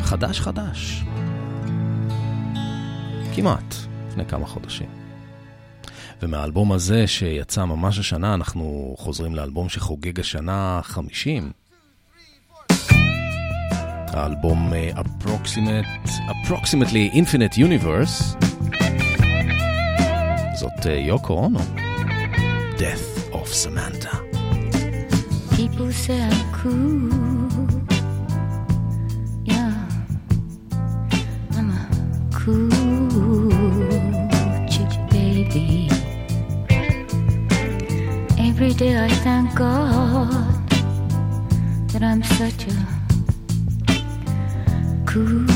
חדש 0.00 0.40
חדש. 0.40 1.02
כמעט, 3.34 3.74
לפני 4.08 4.26
כמה 4.26 4.46
חודשים. 4.46 4.99
ומהאלבום 6.22 6.72
הזה 6.72 7.06
שיצא 7.06 7.64
ממש 7.64 7.98
השנה, 7.98 8.34
אנחנו 8.34 8.94
חוזרים 8.98 9.34
לאלבום 9.34 9.68
שחוגג 9.68 10.20
השנה 10.20 10.80
50. 10.82 11.52
האלבום 14.12 14.72
Approximate, 14.96 16.08
Approximately 16.08 17.14
Infinite 17.14 17.56
Universe. 17.56 18.44
זאת 20.54 20.86
יוקו 21.06 21.32
אונו. 21.32 21.58
Death 22.78 23.34
of 23.34 23.48
Samantha. 23.64 24.16
People 25.56 25.92
say 25.92 26.18
I'm 26.30 26.52
cool. 26.54 27.49
I 38.82 39.08
thank 39.08 39.54
God 39.56 40.30
that 41.90 42.02
I'm 42.02 42.22
such 42.22 42.66
a 42.66 42.86
cool 45.04 45.49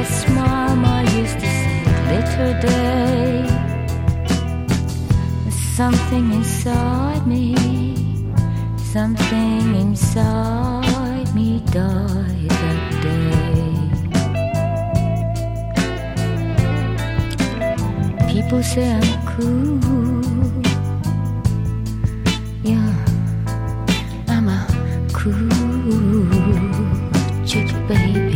Yes, 0.00 0.16
Mama 0.30 1.04
used 1.20 1.38
to 1.40 1.48
say, 1.60 1.84
little 2.10 2.54
day. 2.64 3.44
Something 5.76 6.32
inside 6.32 7.26
me, 7.26 7.44
something 8.78 9.74
inside 9.74 11.28
me 11.34 11.60
died 11.66 12.48
that 12.48 12.82
day. 13.04 13.76
People 18.32 18.62
say 18.62 18.88
I'm 19.00 19.10
cool. 19.32 19.80
Yeah, 22.62 22.90
I'm 24.28 24.48
a 24.48 24.60
cool 25.12 26.24
chick, 27.44 27.68
baby. 27.86 28.29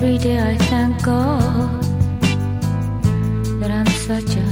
Every 0.00 0.16
day 0.16 0.38
I 0.38 0.56
thank 0.56 1.02
God 1.02 1.82
that 3.60 3.68
I'm 3.72 3.86
such 3.86 4.36
a 4.36 4.47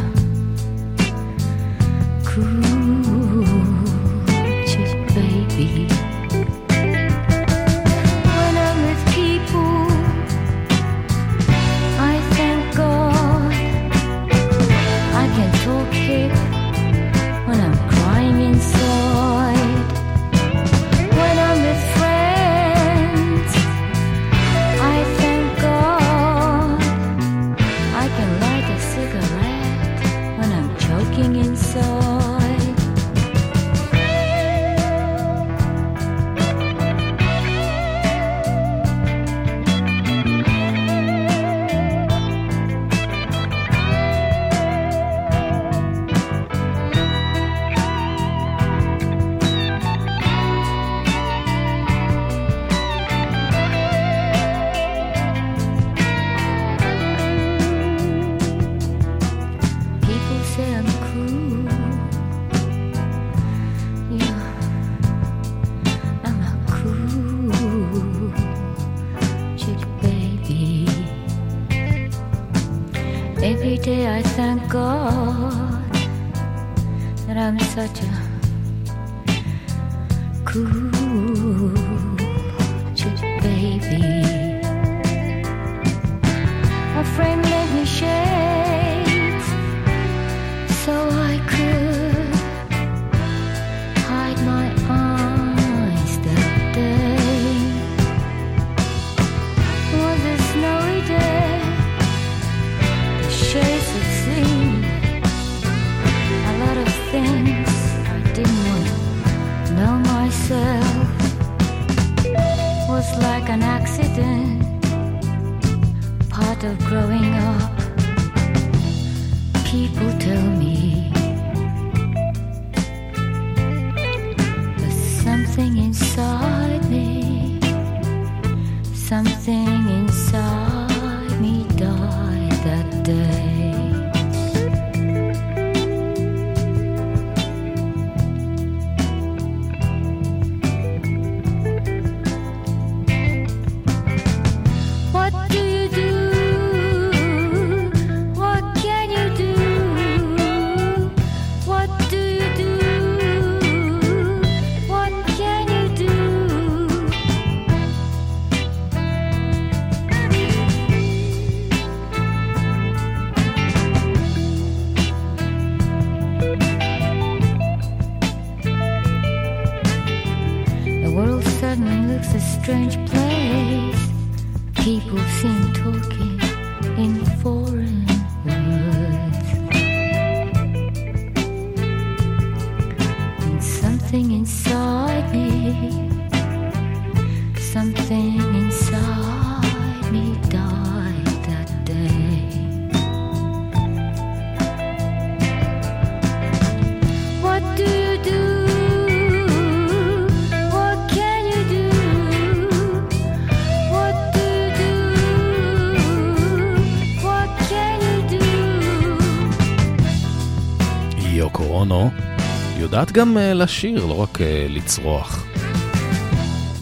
יודעת 213.01 213.13
גם 213.13 213.39
אה, 213.39 213.55
לשיר, 213.55 214.07
לא 214.07 214.21
רק 214.21 214.41
אה, 214.41 214.67
לצרוח. 214.69 215.47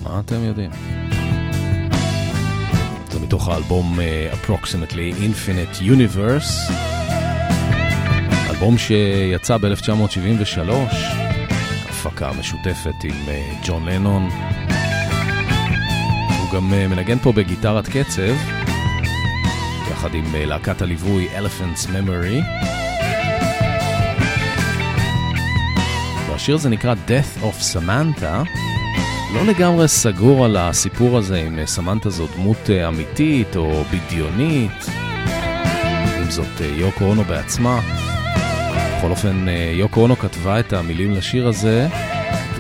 מה 0.03 0.21
אתם 0.21 0.45
יודעים? 0.45 0.71
זה 3.11 3.21
מתוך 3.21 3.49
האלבום 3.49 4.01
אה, 4.01 4.33
Approximately 4.33 5.15
Infinite 5.15 5.81
Universe, 5.81 6.73
אלבום 8.51 8.79
שיצא 8.79 9.57
ב-1973, 9.57 10.71
הפקה 11.89 12.31
משותפת 12.39 13.05
עם 13.05 13.17
ג'ון 13.65 13.89
לנון. 13.89 14.29
הוא 16.39 16.55
גם 16.55 16.71
מנגן 16.71 17.19
פה 17.19 17.33
בגיטרת 17.33 17.89
קצב, 17.89 18.35
יחד 19.91 20.15
עם 20.15 20.25
להקת 20.35 20.83
הליווי 20.83 21.29
Elephants 21.39 21.87
Memory. 21.87 22.64
השיר 26.45 26.55
הזה 26.55 26.69
נקרא 26.69 26.95
Death 27.09 27.43
of 27.43 27.75
Samantha. 27.75 28.49
לא 29.35 29.47
לגמרי 29.47 29.89
סגור 29.89 30.45
על 30.45 30.57
הסיפור 30.57 31.19
הזה 31.19 31.37
אם 31.37 31.59
אה, 31.59 31.67
סמנטה 31.67 32.11
זו 32.11 32.27
דמות 32.27 32.71
אה, 32.71 32.89
אמיתית 32.89 33.57
או 33.57 33.85
בדיונית, 33.85 34.87
אם 36.19 36.31
זאת 36.31 36.61
אה, 36.61 36.67
יוקו 36.67 37.05
אונו 37.05 37.25
בעצמה. 37.25 37.81
בכל 38.99 39.11
אופן, 39.11 39.47
יוקו 39.73 40.01
אונו 40.01 40.17
כתבה 40.17 40.61
את 40.61 40.73
המילים 40.73 41.13
לשיר 41.13 41.49
הזה, 41.49 41.89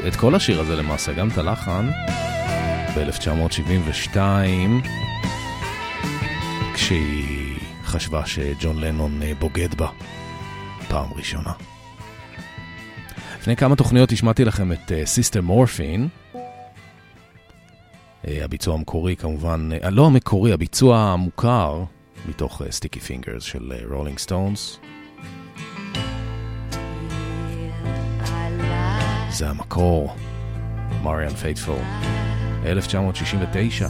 את 0.08 0.16
כל 0.16 0.34
השיר 0.34 0.60
הזה 0.60 0.76
למעשה, 0.76 1.12
גם 1.12 1.28
את 1.28 1.38
הלחן, 1.38 1.90
ב-1972, 2.96 4.18
כשהיא 6.74 7.58
חשבה 7.84 8.26
שג'ון 8.26 8.78
לנון 8.78 9.20
בוגד 9.38 9.74
בה 9.74 9.88
פעם 10.88 11.08
ראשונה. 11.16 11.52
לפני 13.44 13.56
כמה 13.56 13.76
תוכניות 13.76 14.12
השמעתי 14.12 14.44
לכם 14.44 14.72
את 14.72 14.92
Sister 15.04 15.38
אה, 15.38 15.42
Morphine. 15.42 16.08
אה, 16.34 16.38
הביצוע 18.42 18.74
המקורי 18.74 19.16
כמובן, 19.16 19.68
אה, 19.82 19.90
לא 19.90 20.06
המקורי, 20.06 20.52
הביצוע 20.52 20.98
המוכר 20.98 21.84
מתוך 22.28 22.62
Sticky 22.70 23.00
אה, 23.00 23.02
Fingers 23.02 23.42
של 23.42 23.72
רולינג 23.90 24.16
אה, 24.16 24.20
סטונס. 24.20 24.78
זה 29.30 29.48
המקור, 29.48 30.14
מריאן 31.02 31.34
פייטפול, 31.34 31.78
1969. 32.66 33.88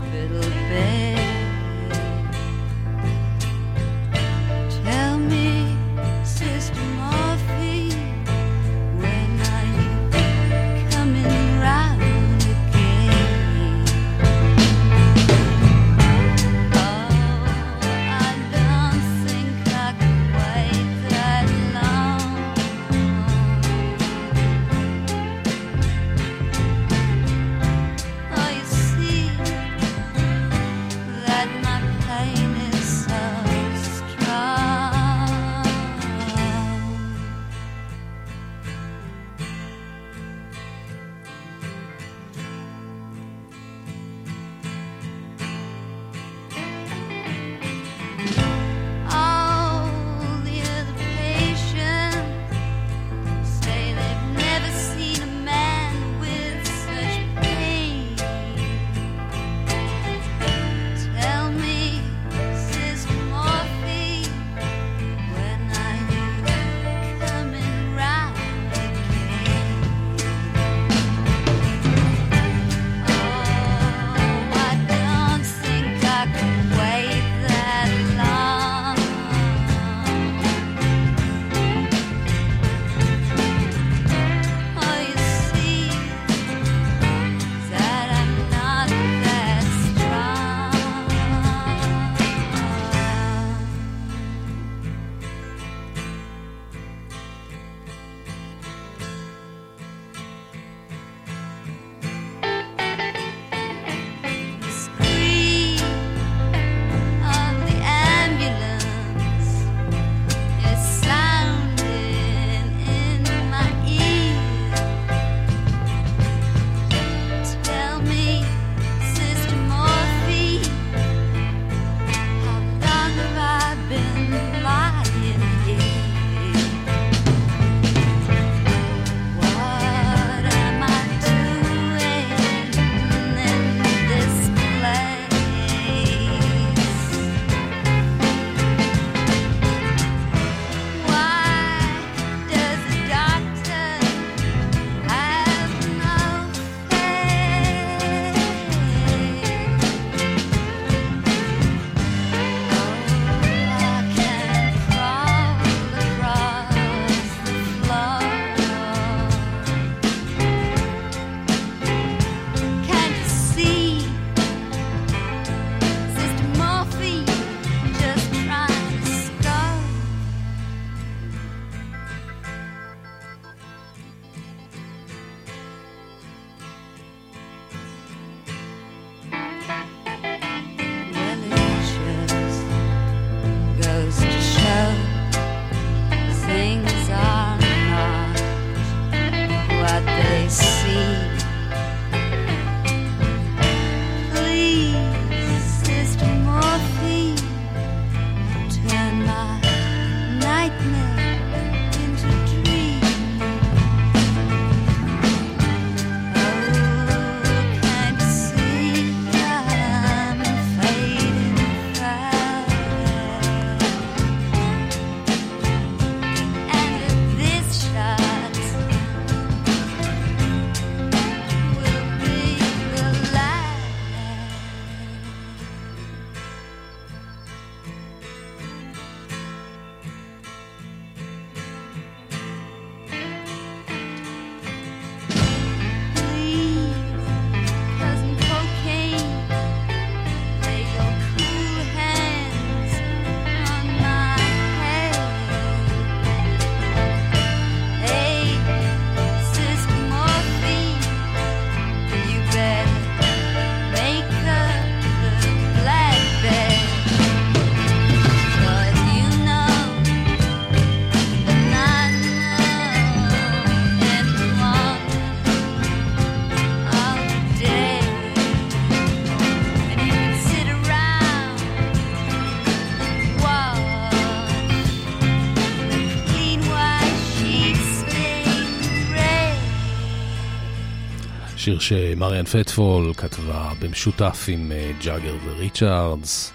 שמריאן 281.89 282.45
פיית'פול 282.45 283.14
כתבה 283.14 283.72
במשותף 283.80 284.47
עם 284.49 284.72
אה, 284.72 284.93
ג'אגר 285.05 285.37
וריצ'ארדס. 285.45 286.53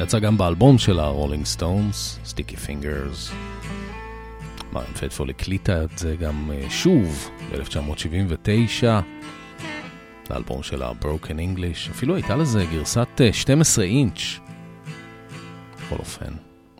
יצא 0.00 0.18
גם 0.18 0.38
באלבום 0.38 0.78
של 0.78 0.98
הרולינג 0.98 1.44
סטונס, 1.44 2.18
Sticky 2.24 2.56
Fingers. 2.56 3.32
מריאן 4.72 4.92
פיית'פול 4.92 5.30
הקליטה 5.30 5.84
את 5.84 5.98
זה 5.98 6.16
גם 6.16 6.50
אה, 6.54 6.70
שוב 6.70 7.30
ב-1979, 7.52 8.84
לאלבום 10.30 10.62
של 10.62 10.82
ה 10.82 10.90
Broken 10.90 11.38
English. 11.38 11.88
אפילו 11.88 12.14
הייתה 12.14 12.36
לזה 12.36 12.64
גרסת 12.72 13.20
אה, 13.20 13.32
12 13.32 13.84
אינץ'. 13.84 14.38
בכל 15.76 15.96
אופן, 15.98 16.32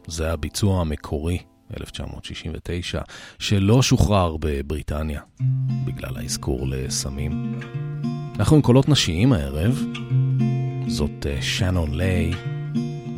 זה 0.07 0.33
הביצוע 0.33 0.81
המקורי. 0.81 1.39
1969, 1.81 3.01
שלא 3.39 3.83
שוחרר 3.83 4.37
בבריטניה, 4.41 5.21
בגלל 5.85 6.17
האזכור 6.17 6.67
לסמים. 6.69 7.61
אנחנו 8.39 8.57
עם 8.57 8.63
קולות 8.63 8.89
נשיים 8.89 9.33
הערב, 9.33 9.85
זאת 10.87 11.27
אה, 11.27 11.43
שנון 11.43 11.95
ליי, 11.95 12.33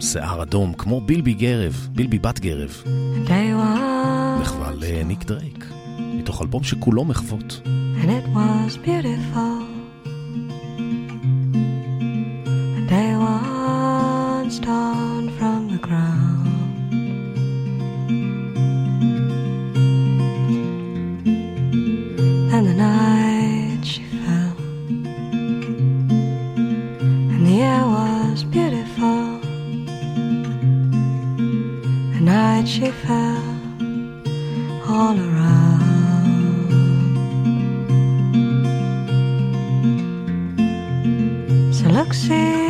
שיער 0.00 0.42
אדום, 0.42 0.74
כמו 0.74 1.00
בילבי 1.00 1.34
גרב, 1.34 1.88
בילבי 1.92 2.18
בת 2.18 2.40
גרב, 2.40 2.82
מחווה 4.40 4.70
לניק 4.74 5.24
דרייק, 5.24 5.66
מתוך 5.98 6.42
אלבום 6.42 6.64
שכולו 6.64 7.04
מחוות. 7.04 7.60
and 8.00 8.10
it 8.10 8.28
was 8.28 8.76
beautiful. 8.76 9.66
A 12.78 12.86
day 12.88 13.16
once 13.16 14.58
dawned 14.58 15.32
from 15.38 15.72
the 15.72 15.78
ground. 15.78 16.35
Night 32.66 32.72
she 32.72 32.90
fell 32.90 33.42
all 34.88 35.16
around. 35.16 35.82
So 41.72 41.88
look, 41.90 42.12
see 42.12 42.65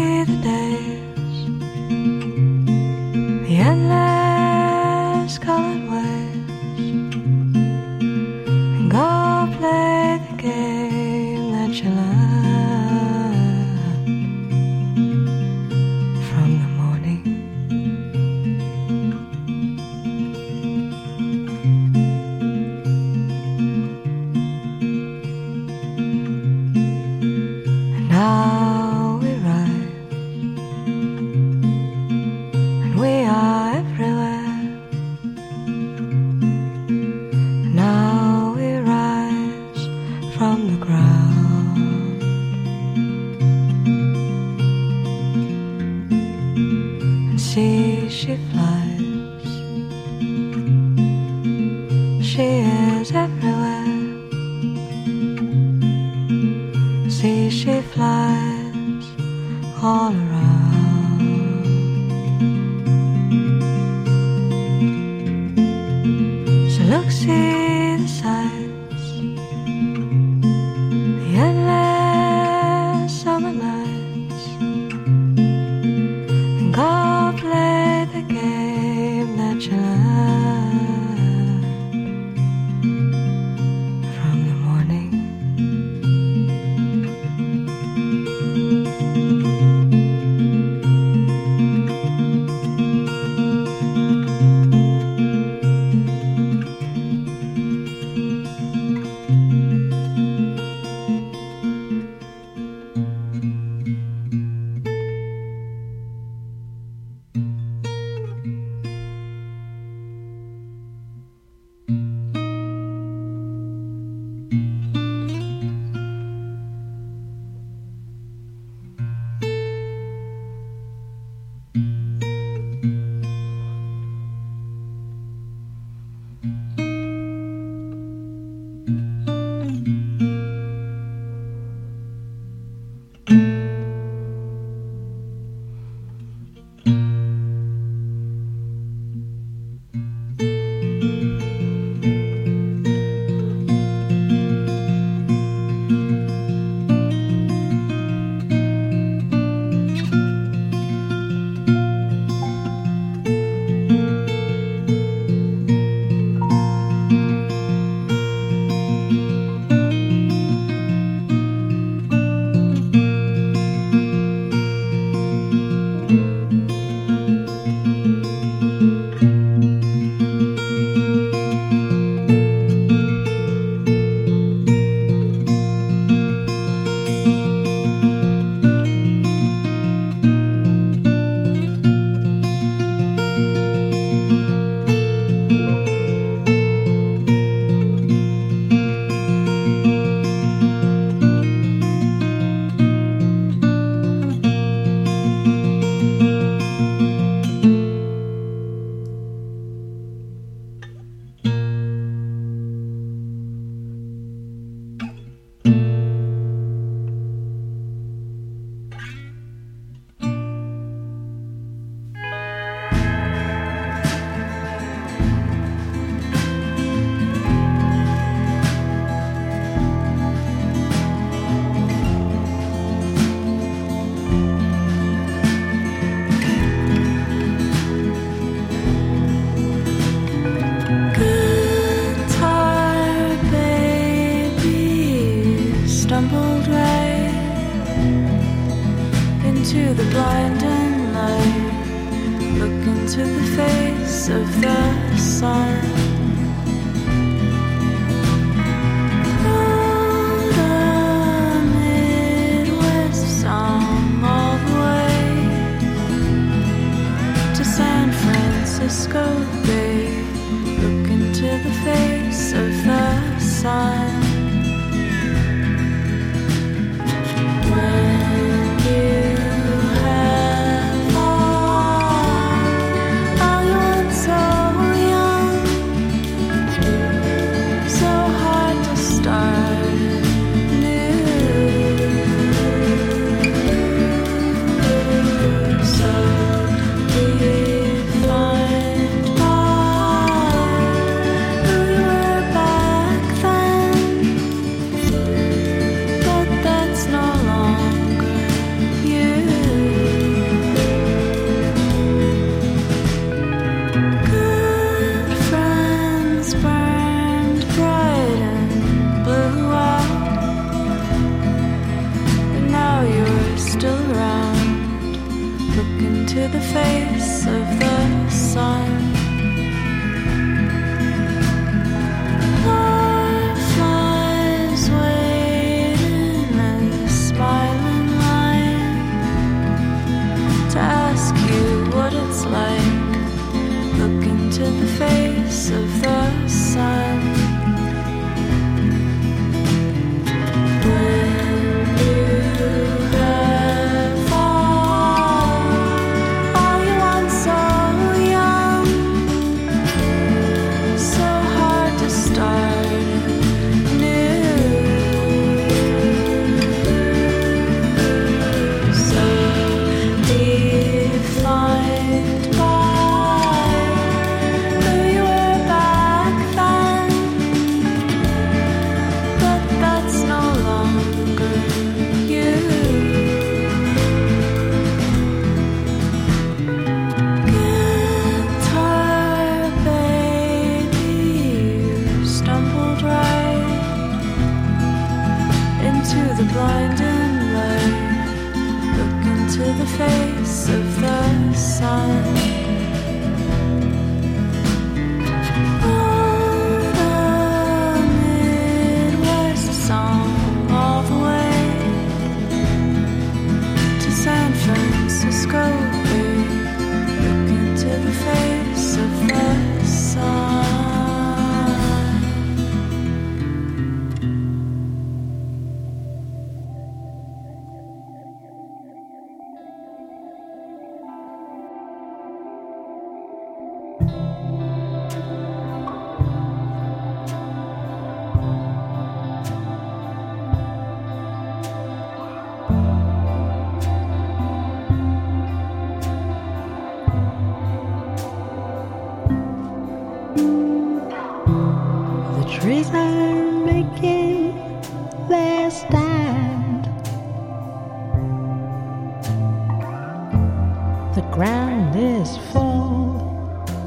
The 451.17 451.23
ground 451.33 451.97
is 451.97 452.37
full 452.53 453.17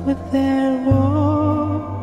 with 0.03 0.31
their 0.31 0.81
war. 0.83 2.01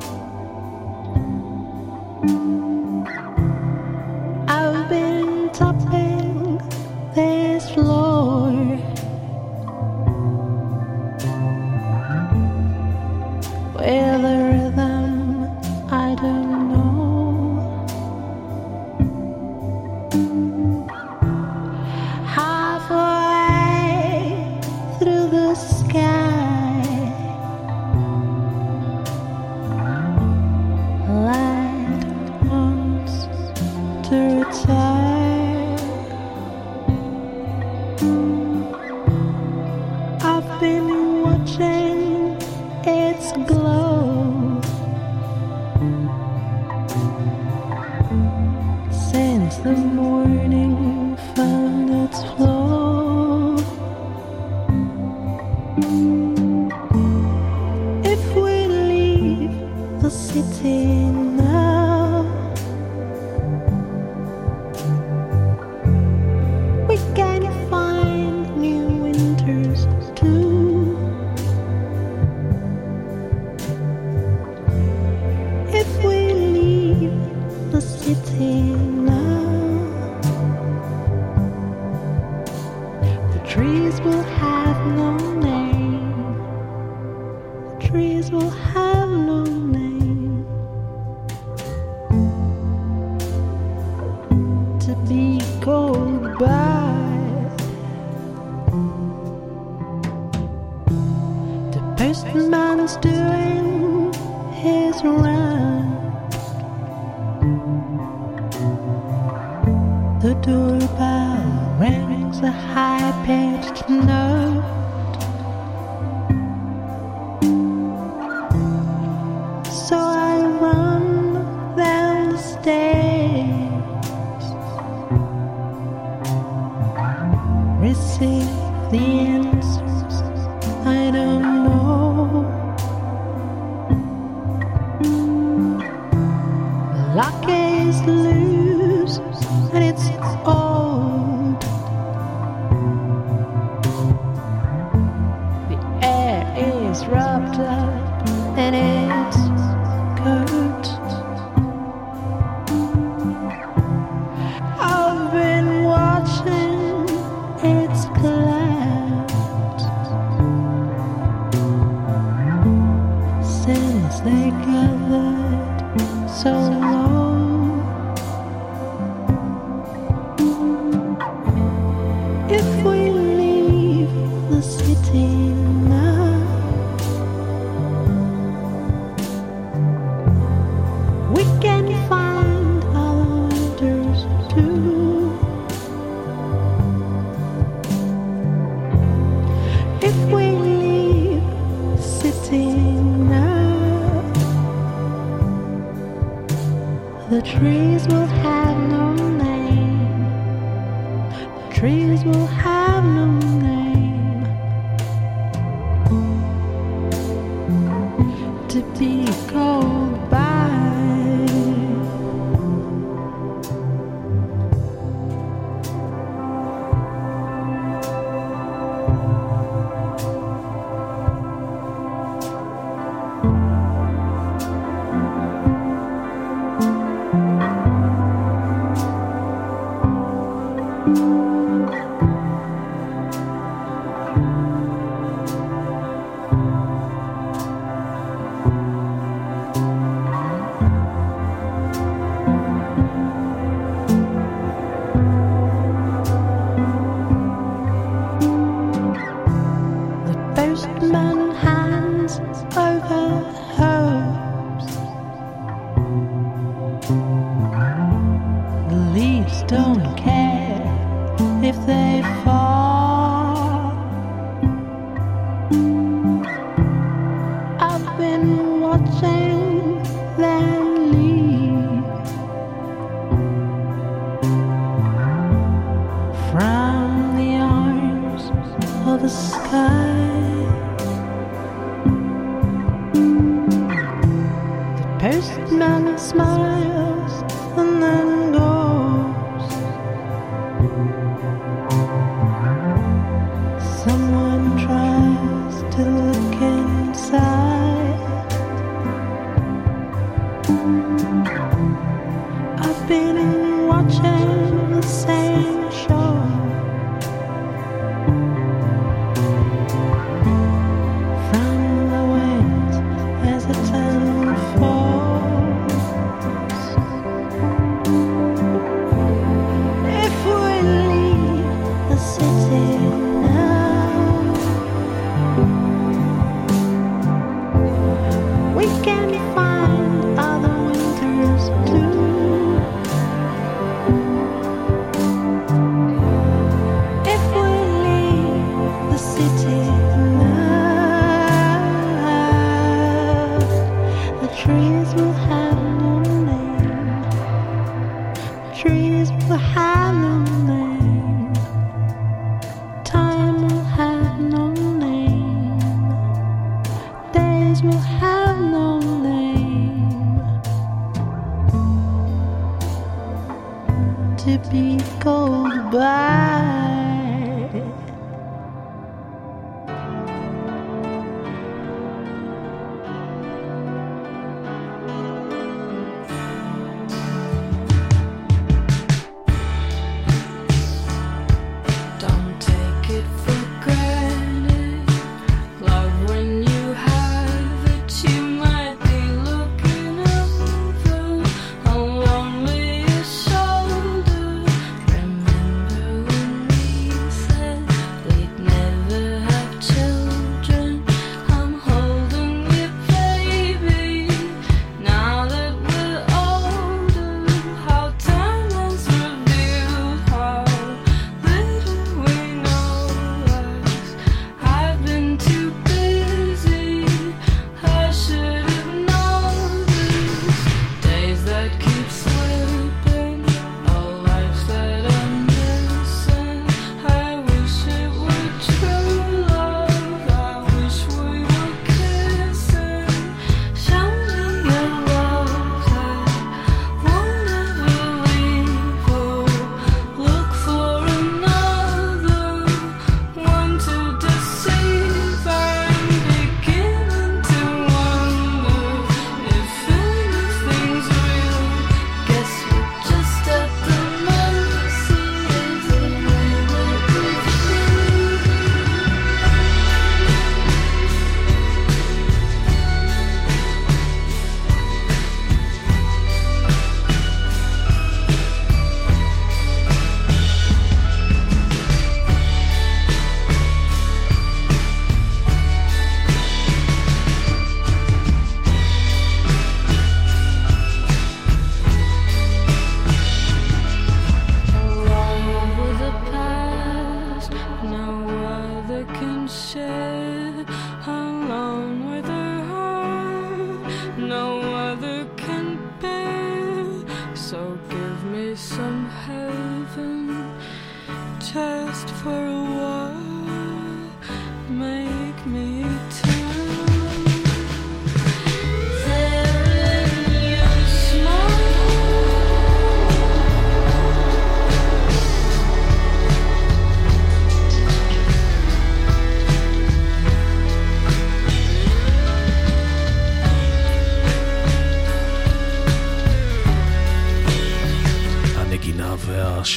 Trees 197.58 198.15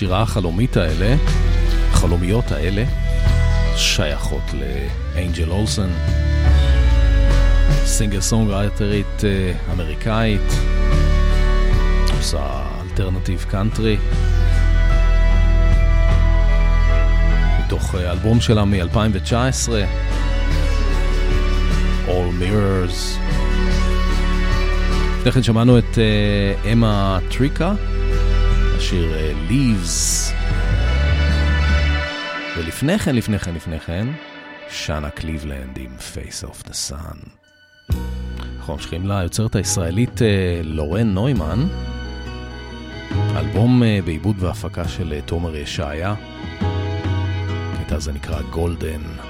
השירה 0.10 0.22
החלומית 0.22 0.78
האלה, 0.78 1.16
החלומיות 1.92 2.52
האלה, 2.52 2.84
שייכות 3.76 4.42
לאנג'ל 4.54 5.50
אולסון, 5.52 5.90
singer 7.86 8.22
songwriter 8.22 9.07
ית 9.07 9.24
אה, 9.24 9.54
אמריקאית, 9.74 10.42
עושה 12.18 12.68
alternative 12.82 13.46
country. 13.50 13.98
מתוך 17.66 17.96
אה, 17.96 18.12
אלבום 18.12 18.42
שלה 18.42 18.66
מ-2019, 18.66 19.70
All 22.08 22.42
Mirrors. 22.42 23.20
לפני 25.20 25.32
כן 25.32 25.44
שמענו 25.44 25.78
את 25.78 25.98
אמה 26.74 27.20
טריקה, 27.30 27.74
השיר 28.90 29.14
אה, 29.14 29.34
Leaves. 29.50 30.34
ולפני 32.58 33.00
כן, 33.00 33.16
לפני 33.16 33.40
כן, 33.40 33.56
לפני 33.56 33.80
כן, 33.80 34.08
שנה 34.70 35.10
קליבלנד 35.10 35.78
עם 35.78 35.92
Face 36.00 36.48
of 36.48 36.68
the 36.68 36.72
Sun. 36.90 37.30
אנחנו 38.58 38.74
ממשיכים 38.74 39.08
ליוצרת 39.08 39.56
הישראלית 39.56 40.22
אה, 40.22 40.62
לורן 40.64 41.08
נוימן, 41.08 41.68
אלבום 43.36 43.84
אה, 43.84 44.00
בעיבוד 44.06 44.36
והפקה 44.40 44.88
של 44.88 45.20
תומר 45.26 45.56
ישעיה. 45.56 46.16
הקטע 47.74 47.96
הזה 47.96 48.12
נקרא 48.12 48.42
גולדן. 48.42 49.29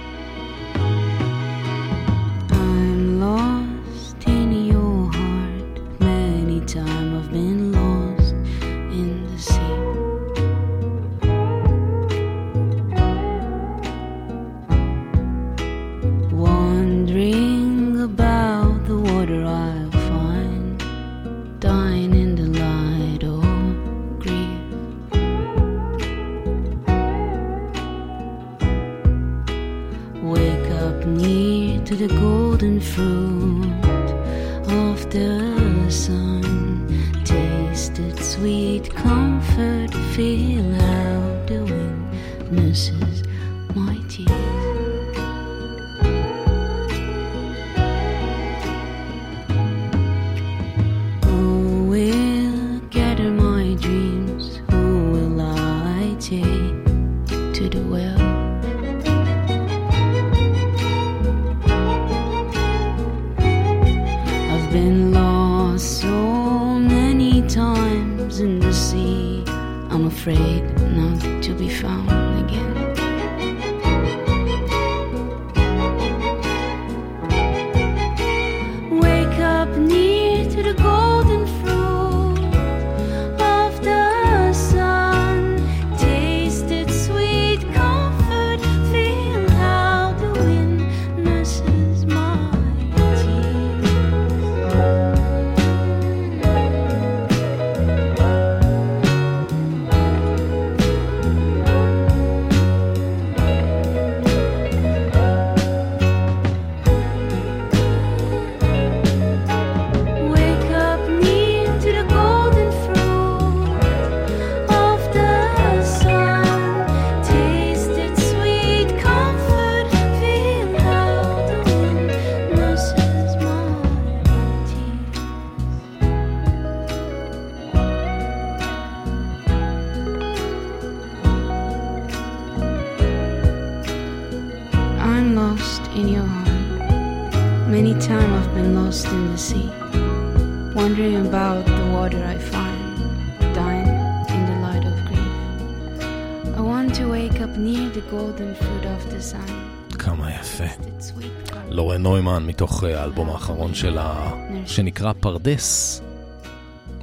האחרון 153.50 153.74
שלה, 153.74 154.32
שנקרא 154.66 155.14
פרדס. 155.20 156.02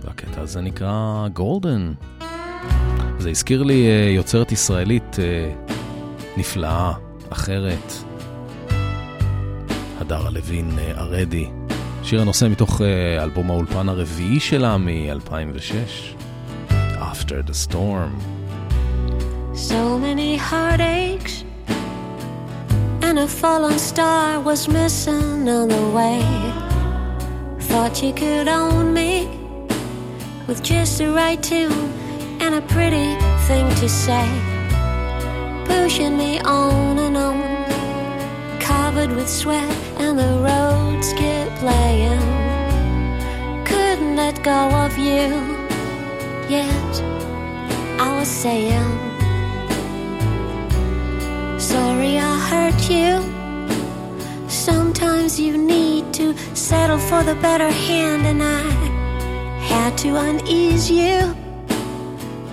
והקטע 0.05 0.41
הזה 0.41 0.61
נקרא 0.61 1.27
גולדן. 1.33 1.93
זה 3.19 3.31
הזכיר 3.31 3.63
לי 3.63 3.87
אה, 3.87 4.11
יוצרת 4.11 4.53
ישראלית 4.53 5.17
אה, 5.19 5.53
נפלאה, 6.37 6.93
אחרת. 7.31 7.93
הדרה 10.01 10.31
לוין 10.31 10.71
אה, 10.79 10.93
ארדי. 10.99 11.47
שיר 12.03 12.21
הנושא 12.21 12.47
מתוך 12.51 12.81
אה, 12.81 13.23
אלבום 13.23 13.51
האולפן 13.51 13.89
הרביעי 13.89 14.41
שלה 14.41 14.77
מ-2006, 14.79 16.73
After 17.01 17.51
the 17.51 17.69
Storm. 17.69 18.13
So 19.55 19.99
many 19.99 20.37
heartaches, 20.51 20.96
a 23.19 23.29
fallen 23.29 23.79
star 23.79 24.41
was 24.41 24.69
missing 24.69 25.49
on 25.49 25.69
the 25.69 25.91
way. 25.91 26.23
Thought 27.61 28.03
you 28.03 28.13
could 28.13 28.49
own 28.49 28.93
me 28.93 29.29
with 30.47 30.63
just 30.63 30.99
the 30.99 31.11
right 31.13 31.43
tune 31.43 31.93
and 32.41 32.55
a 32.55 32.61
pretty 32.61 33.15
thing 33.47 33.69
to 33.77 33.89
say. 33.89 34.29
Pushing 35.65 36.19
me 36.19 36.41
on 36.41 36.99
and 36.99 37.17
on, 37.17 38.61
covered 38.61 39.11
with 39.13 39.29
sweat, 39.29 39.71
and 39.99 40.19
the 40.19 40.33
roads 40.49 41.13
kept 41.15 41.55
playing. 41.61 42.21
Couldn't 43.65 44.17
let 44.17 44.43
go 44.43 44.69
of 44.85 44.99
you, 44.99 45.29
yet 46.49 46.93
I 47.99 48.17
was 48.19 48.29
saying. 48.29 49.16
Hurt 52.51 52.81
you. 52.89 53.13
Sometimes 54.49 55.39
you 55.41 55.59
need 55.59 56.15
to 56.15 56.27
settle 56.55 56.99
for 56.99 57.23
the 57.25 57.35
better 57.47 57.71
hand, 57.71 58.25
and 58.27 58.41
I 58.43 58.63
had 59.73 59.99
to 59.99 60.09
unease 60.17 60.89
you. 60.91 61.35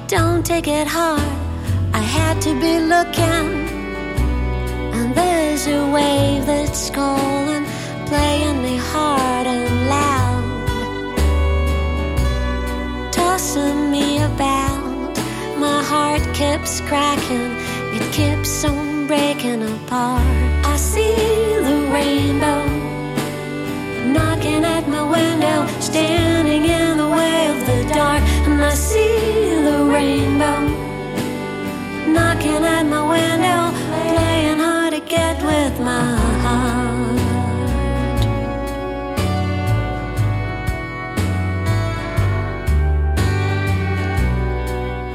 Don't 0.08 0.44
take 0.46 0.68
it 0.68 0.88
hard, 0.88 1.38
I 1.94 2.04
had 2.18 2.42
to 2.48 2.52
be 2.64 2.74
looking. 2.94 3.48
And 4.98 5.14
there's 5.20 5.68
a 5.68 5.80
wave 5.98 6.46
that's 6.46 6.90
calling, 6.90 7.66
playing 8.12 8.62
me 8.66 8.76
hard 8.78 9.46
and 9.56 9.90
loud, 9.96 10.44
tossing 13.12 13.92
me 13.92 14.08
about. 14.24 15.14
My 15.66 15.80
heart 15.92 16.24
keeps 16.40 16.82
cracking, 16.82 17.52
it 17.96 18.04
keeps 18.12 18.66
on 18.66 18.93
breaking 19.14 19.62
apart. 19.62 20.26
I 20.74 20.76
see 20.76 21.14
the 21.68 21.78
rainbow 21.96 22.62
knocking 24.16 24.64
at 24.76 24.86
my 24.96 25.04
window, 25.18 25.60
standing 25.80 26.64
in 26.82 26.98
the 27.02 27.10
way 27.18 27.38
of 27.54 27.60
the 27.70 27.80
dark. 27.94 28.24
And 28.48 28.60
I 28.72 28.74
see 28.74 29.14
the 29.68 29.80
rainbow 29.96 30.60
knocking 32.16 32.64
at 32.78 32.86
my 32.94 33.04
window, 33.16 33.62
playing 34.16 34.60
hard 34.66 34.92
to 34.96 35.02
get 35.16 35.36
with 35.50 35.76
my 35.90 36.10
heart. 36.44 37.20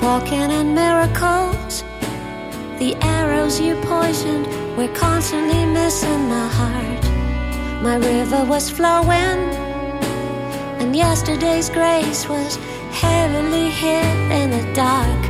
Walking 0.03 0.51
in 0.59 0.67
miracles 0.75 1.48
the 2.79 2.95
arrows 3.03 3.59
you 3.61 3.75
poisoned 3.83 4.47
were 4.77 4.87
constantly 4.95 5.67
missing 5.67 6.29
my 6.29 6.47
heart. 6.47 7.03
My 7.83 7.97
river 7.97 8.45
was 8.45 8.71
flowing, 8.71 9.41
and 10.79 10.95
yesterday's 10.95 11.71
grace 11.71 12.29
was 12.29 12.55
heavily 12.93 13.71
hit 13.71 14.17
in 14.31 14.51
the 14.51 14.73
dark. 14.75 15.21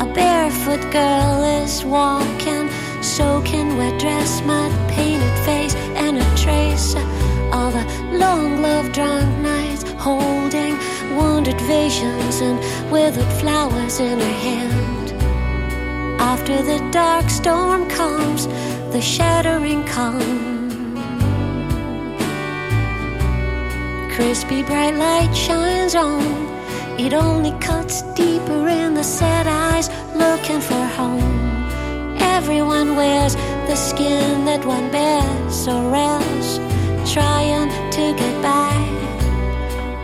A 0.00 0.06
barefoot 0.14 0.80
girl 0.90 1.44
is 1.62 1.84
walking, 1.84 2.70
soaking 3.02 3.76
wet 3.76 4.00
dress, 4.00 4.40
mud 4.46 4.72
painted 4.88 5.38
face, 5.44 5.74
and 6.00 6.16
a 6.16 6.28
trace 6.34 6.94
of 7.52 7.74
a 7.74 7.84
long 8.16 8.62
loved 8.62 8.92
drunk 8.92 9.28
night, 9.42 9.82
holding 9.98 10.78
wounded 11.14 11.60
visions 11.60 12.40
and 12.40 12.58
withered 12.90 13.30
flowers 13.34 14.00
in 14.00 14.18
her 14.18 14.36
hand. 14.46 14.95
After 16.18 16.62
the 16.62 16.78
dark 16.90 17.28
storm 17.28 17.88
comes, 17.88 18.46
the 18.92 19.00
shattering 19.00 19.84
calm. 19.84 20.46
Crispy 24.10 24.62
bright 24.62 24.94
light 24.94 25.34
shines 25.34 25.94
on. 25.94 26.46
It 26.98 27.12
only 27.12 27.52
cuts 27.60 28.00
deeper 28.14 28.68
in 28.68 28.94
the 28.94 29.04
sad 29.04 29.46
eyes 29.46 29.90
looking 30.14 30.60
for 30.60 30.86
home. 30.98 31.66
Everyone 32.18 32.96
wears 32.96 33.34
the 33.68 33.76
skin 33.76 34.46
that 34.46 34.64
one 34.64 34.90
bears, 34.90 35.68
or 35.68 35.94
else 35.94 36.58
trying 37.12 37.68
to 37.90 38.14
get 38.16 38.42
by. 38.42 38.72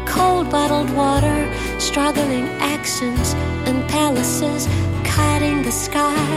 Cold 0.06 0.50
bottled 0.50 0.90
water, 0.94 1.40
struggling 1.78 2.46
accents 2.60 3.32
and 3.66 3.88
palaces 3.88 4.68
cutting 5.14 5.62
the 5.62 5.72
sky. 5.86 6.36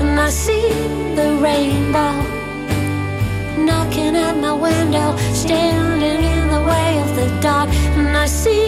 And 0.00 0.18
I 0.20 0.30
see 0.30 0.68
the 1.18 1.28
rainbow 1.46 2.14
knocking 3.68 4.14
at 4.26 4.36
my 4.46 4.54
window, 4.68 5.08
standing 5.42 6.20
in 6.34 6.44
the 6.54 6.62
way 6.70 6.90
of 7.04 7.10
the 7.18 7.28
dark. 7.40 7.68
And 7.98 8.16
I 8.24 8.26
see 8.26 8.66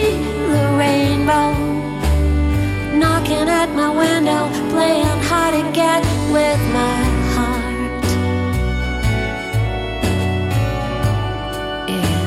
the 0.53 0.65
rainbow 0.83 1.47
knocking 3.01 3.47
at 3.61 3.69
my 3.81 3.89
window, 4.03 4.41
playing 4.73 5.19
hard 5.29 5.53
to 5.57 5.63
get 5.81 6.01
with 6.35 6.61
my 6.79 6.99
heart. 7.33 8.03
Yeah. 11.91 12.19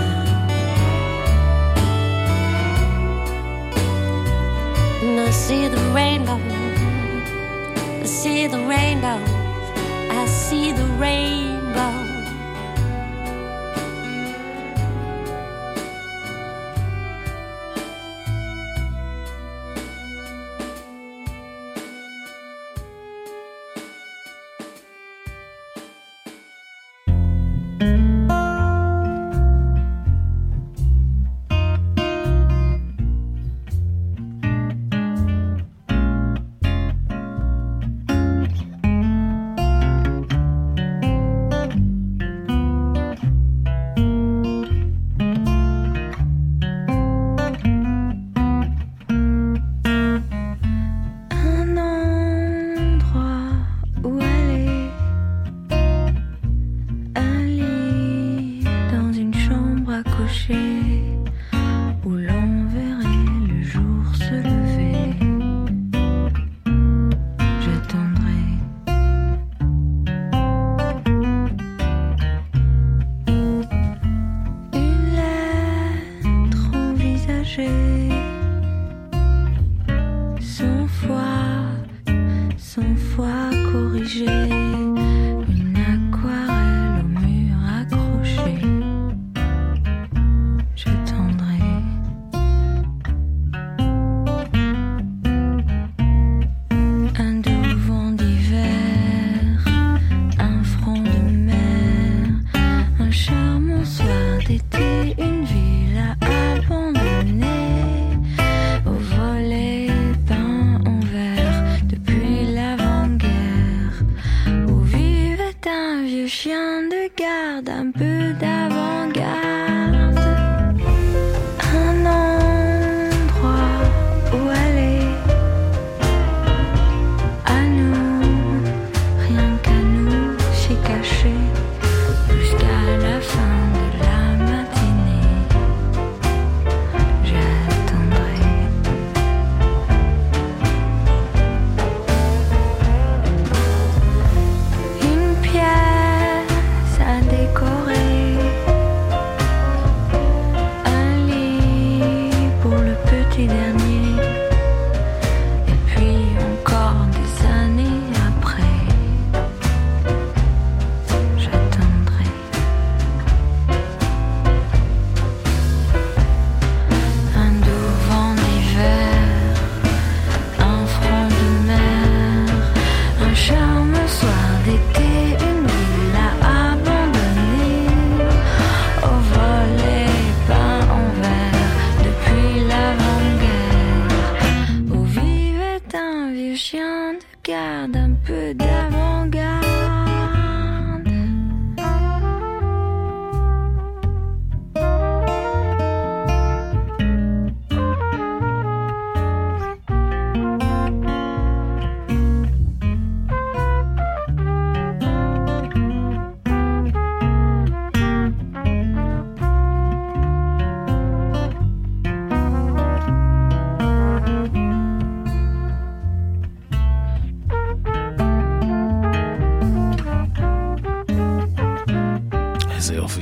And 5.02 5.20
I 5.20 5.30
see 5.30 5.68
the 5.68 5.82
rainbow 5.98 6.41
the 8.52 8.58
rainbow. 8.66 9.31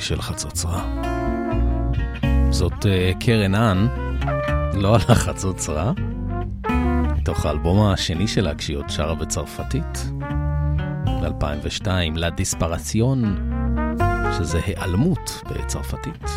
יופי 0.00 0.08
של 0.08 0.22
חצוצרה. 0.22 1.00
זאת 2.50 2.86
אה, 2.86 3.12
קרן 3.20 3.54
אן, 3.54 3.86
לא 4.74 4.94
על 4.94 5.00
החצוצרה, 5.08 5.92
מתוך 7.16 7.46
האלבום 7.46 7.86
השני 7.86 8.28
שלה 8.28 8.54
כשהיא 8.54 8.76
עוד 8.76 8.90
שרה 8.90 9.14
בצרפתית, 9.14 10.10
ב-2002, 11.06 11.86
לה 12.14 12.30
דיספרציון, 12.30 13.50
שזה 14.38 14.60
היעלמות 14.66 15.42
בצרפתית. 15.50 16.30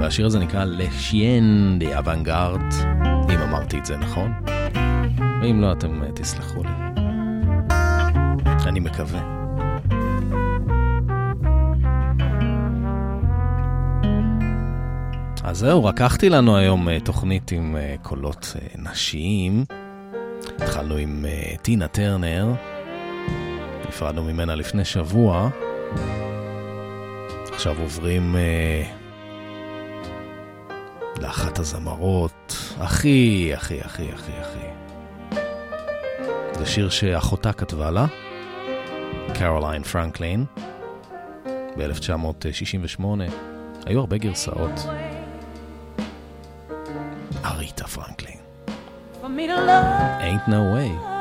והשיר 0.00 0.26
הזה 0.26 0.38
נקרא 0.38 0.64
לשיין 0.64 1.76
דה 1.80 1.98
אוונגארד, 1.98 2.74
אם 3.34 3.38
אמרתי 3.38 3.78
את 3.78 3.86
זה 3.86 3.96
נכון. 3.96 4.32
ואם 5.42 5.60
לא, 5.60 5.72
אתם 5.72 6.02
אה, 6.02 6.12
תסלחו 6.14 6.62
לי. 6.62 7.02
אני 8.66 8.80
מקווה. 8.80 9.41
אז 15.52 15.58
זהו, 15.58 15.88
לקחתי 15.88 16.28
לנו 16.28 16.56
היום 16.56 16.88
אה, 16.88 17.00
תוכנית 17.00 17.52
עם 17.52 17.76
אה, 17.76 17.94
קולות 18.02 18.56
אה, 18.56 18.90
נשיים. 18.90 19.64
התחלנו 20.56 20.96
עם 20.96 21.24
טינה 21.62 21.88
טרנר, 21.88 22.52
נפרדנו 23.88 24.24
ממנה 24.24 24.54
לפני 24.54 24.84
שבוע. 24.84 25.48
עכשיו 27.52 27.80
עוברים 27.80 28.36
לאחת 31.20 31.58
הזמרות 31.58 32.56
הכי, 32.78 33.50
הכי, 33.54 33.80
הכי, 33.80 34.08
הכי, 34.12 34.32
הכי. 34.40 34.66
זה 36.52 36.66
שיר 36.66 36.90
שאחותה 36.90 37.52
כתבה 37.52 37.90
לה, 37.90 38.06
קרוליין 39.34 39.82
פרנקלין, 39.82 40.44
ב-1968. 41.76 43.04
היו 43.86 44.00
הרבה 44.00 44.18
גרסאות. 44.18 44.80
אריתה 47.44 47.84
פרנקלין. 47.84 48.36
For 49.22 49.28
me 49.28 49.46
to 49.46 49.56
love 49.56 50.22
Ain't 50.22 50.48
no 50.48 50.62
way. 50.74 51.11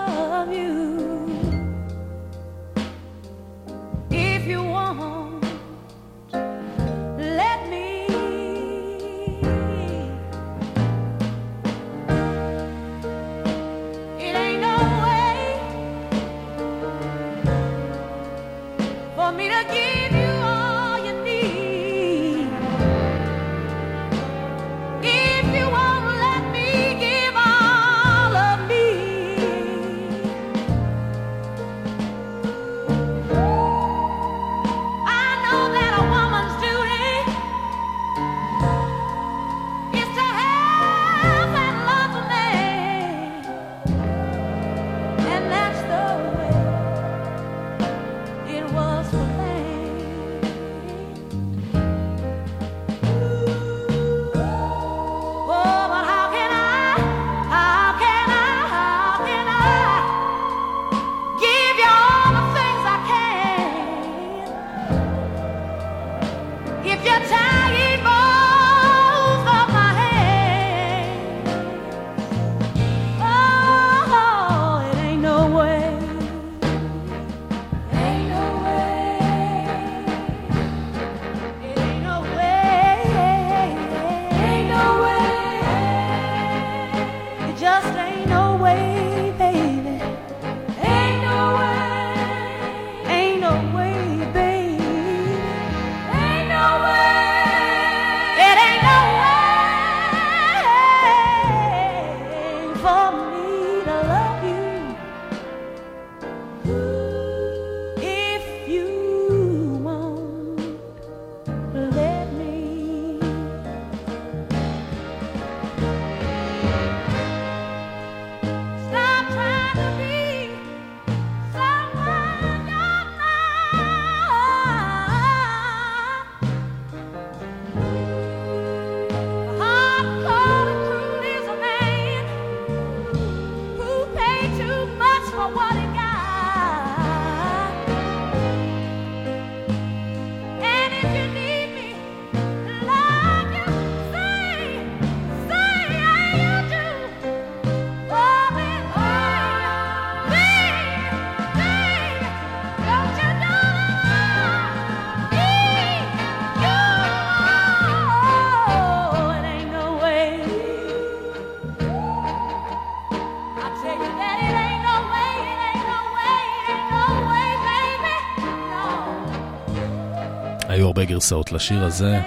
גרסאות 171.21 171.51
לשיר 171.51 171.83
הזה, 171.83 172.19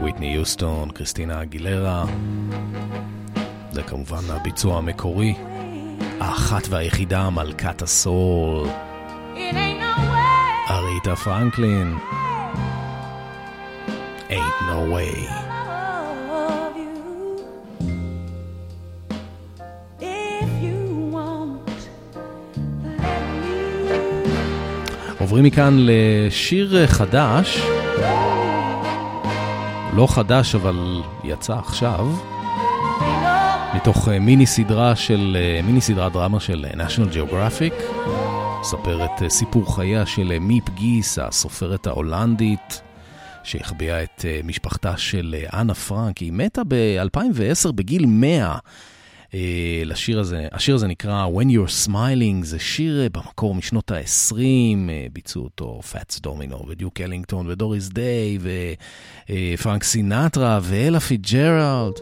וויטני 0.00 0.34
יוסטון, 0.34 0.90
קריסטינה 0.90 1.42
אגילרה. 1.42 2.04
זה 3.72 3.82
כמובן 3.82 4.30
הביצוע 4.30 4.78
המקורי. 4.78 5.34
האחת 6.20 6.68
והיחידה, 6.68 7.30
מלכת 7.30 7.82
הסול. 7.82 8.68
אריתה 10.70 11.16
פרנקלין. 11.24 11.98
Ain't 14.30 14.62
no 14.68 14.94
way. 14.94 15.28
עוברים 25.18 25.44
מכאן 25.44 25.76
לשיר 25.78 26.86
חדש. 26.86 27.71
לא 29.96 30.06
חדש, 30.06 30.54
אבל 30.54 31.02
יצא 31.24 31.54
עכשיו. 31.54 32.08
מתוך 33.74 34.08
אה, 34.08 34.18
מיני 34.18 34.46
סדרה 34.46 34.96
של, 34.96 35.36
אה, 35.40 35.62
מיני 35.62 35.80
סדרת 35.80 36.12
דרמה 36.12 36.40
של 36.40 36.64
אה, 36.64 36.86
national 36.86 37.14
geographic. 37.14 37.82
מספרת 38.60 39.22
אה, 39.22 39.30
סיפור 39.30 39.76
חייה 39.76 40.06
של 40.06 40.38
מיפ 40.38 40.70
גיס, 40.70 41.18
הסופרת 41.18 41.86
ההולנדית, 41.86 42.82
שהחביאה 43.44 44.02
את 44.02 44.24
משפחתה 44.44 44.96
של 44.96 45.34
אנה 45.52 45.74
פרנק. 45.74 46.18
היא 46.18 46.32
מתה 46.32 46.62
ב-2010 46.68 47.72
בגיל 47.72 48.06
100. 48.06 48.56
אה, 49.34 49.82
לשיר 49.84 50.20
הזה. 50.20 50.48
השיר 50.52 50.74
הזה 50.74 50.86
נקרא 50.86 51.26
When 51.26 51.46
You're 51.46 51.86
Smiling, 51.88 52.44
זה 52.44 52.58
שיר 52.58 53.02
אה, 53.02 53.08
במקור 53.08 53.54
משנות 53.54 53.90
ה-20, 53.90 54.36
אה, 54.88 55.06
ביצעו 55.12 55.44
אותו 55.44 55.80
פאטס 55.82 56.20
דומינו 56.20 56.68
ודיוק 56.68 57.00
אלינגטון 57.00 57.46
ודוריס 57.50 57.88
דיי 57.88 58.38
ופרנק 59.58 59.84
סינטרה 59.84 60.58
ואלה 60.62 61.00
פיצג'רלד. 61.00 61.92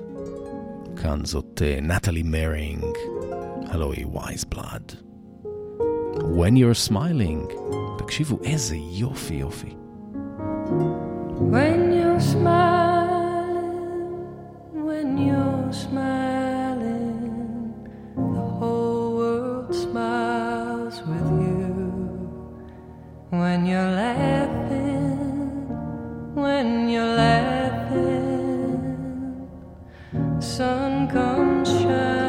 כאן 0.96 1.24
זאת 1.24 1.62
נטלי 1.82 2.22
מרינג, 2.22 2.84
הלוא 3.66 3.92
היא 3.92 4.06
וייז 4.06 4.44
בלאד. 4.44 4.92
When 6.14 6.54
You're 6.56 6.88
Smiling, 6.90 7.52
תקשיבו 7.98 8.38
איזה 8.44 8.76
יופי 8.76 9.34
יופי. 9.34 9.74
When 11.52 11.80
you're 11.98 12.20
smiling, 12.34 13.70
when 14.86 15.08
you're 15.26 15.72
smiling, 15.72 16.49
smiles 19.72 21.02
with 21.02 21.30
you. 21.42 21.66
When 23.30 23.66
you're 23.66 23.92
laughing, 24.02 25.68
when 26.34 26.88
you're 26.88 27.14
laughing, 27.14 28.80
sun 30.40 31.08
comes 31.08 31.68
shining 31.68 32.19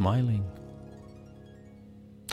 Smiling. 0.00 0.60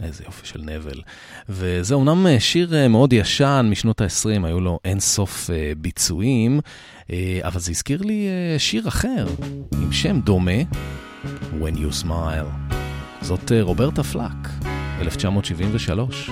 איזה 0.03 0.23
יופי 0.25 0.47
של 0.47 0.61
נבל. 0.61 1.01
וזה 1.49 1.95
אומנם 1.95 2.27
אה, 2.27 2.39
שיר 2.39 2.75
אה, 2.75 2.87
מאוד 2.87 3.13
ישן 3.13 3.67
משנות 3.71 4.01
ה-20, 4.01 4.45
היו 4.45 4.59
לו 4.59 4.79
אין 4.85 4.99
סוף 4.99 5.49
אה, 5.49 5.71
ביצועים, 5.77 6.59
אבל 7.43 7.59
זה 7.59 7.71
הזכיר 7.71 8.01
לי 8.01 8.27
שיר 8.57 8.87
אחר, 8.87 9.27
עם 9.81 9.91
שם 9.91 10.21
דומה, 10.21 10.61
When 11.61 11.75
You 11.75 12.03
Smile. 12.05 12.75
זאת 13.21 13.51
רוברטה 13.61 14.03
פלאק, 14.03 14.49
1973. 15.01 16.29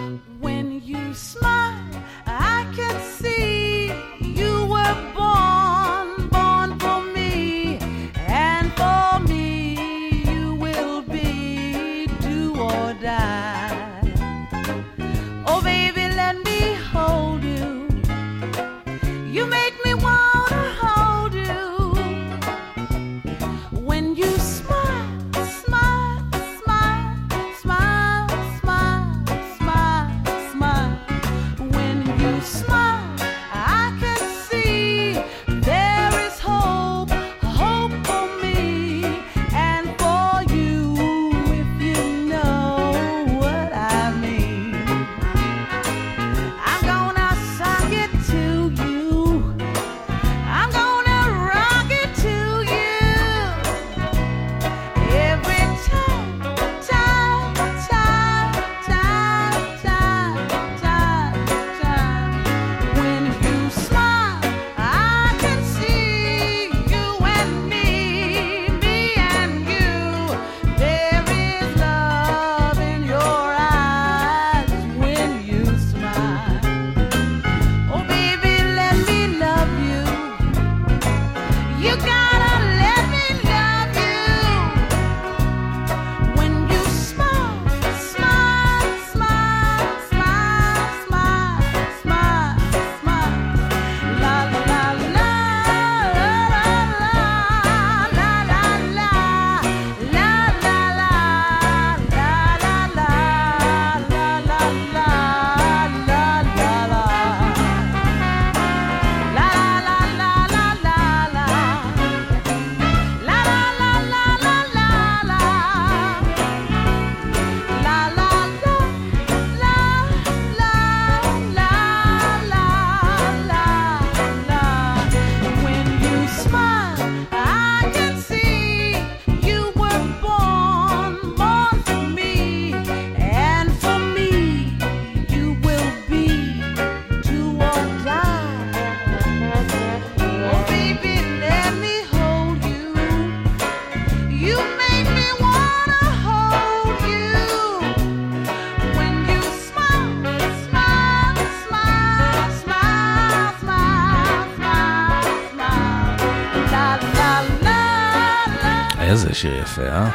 יפה, 159.76 159.88
אה? 159.88 160.10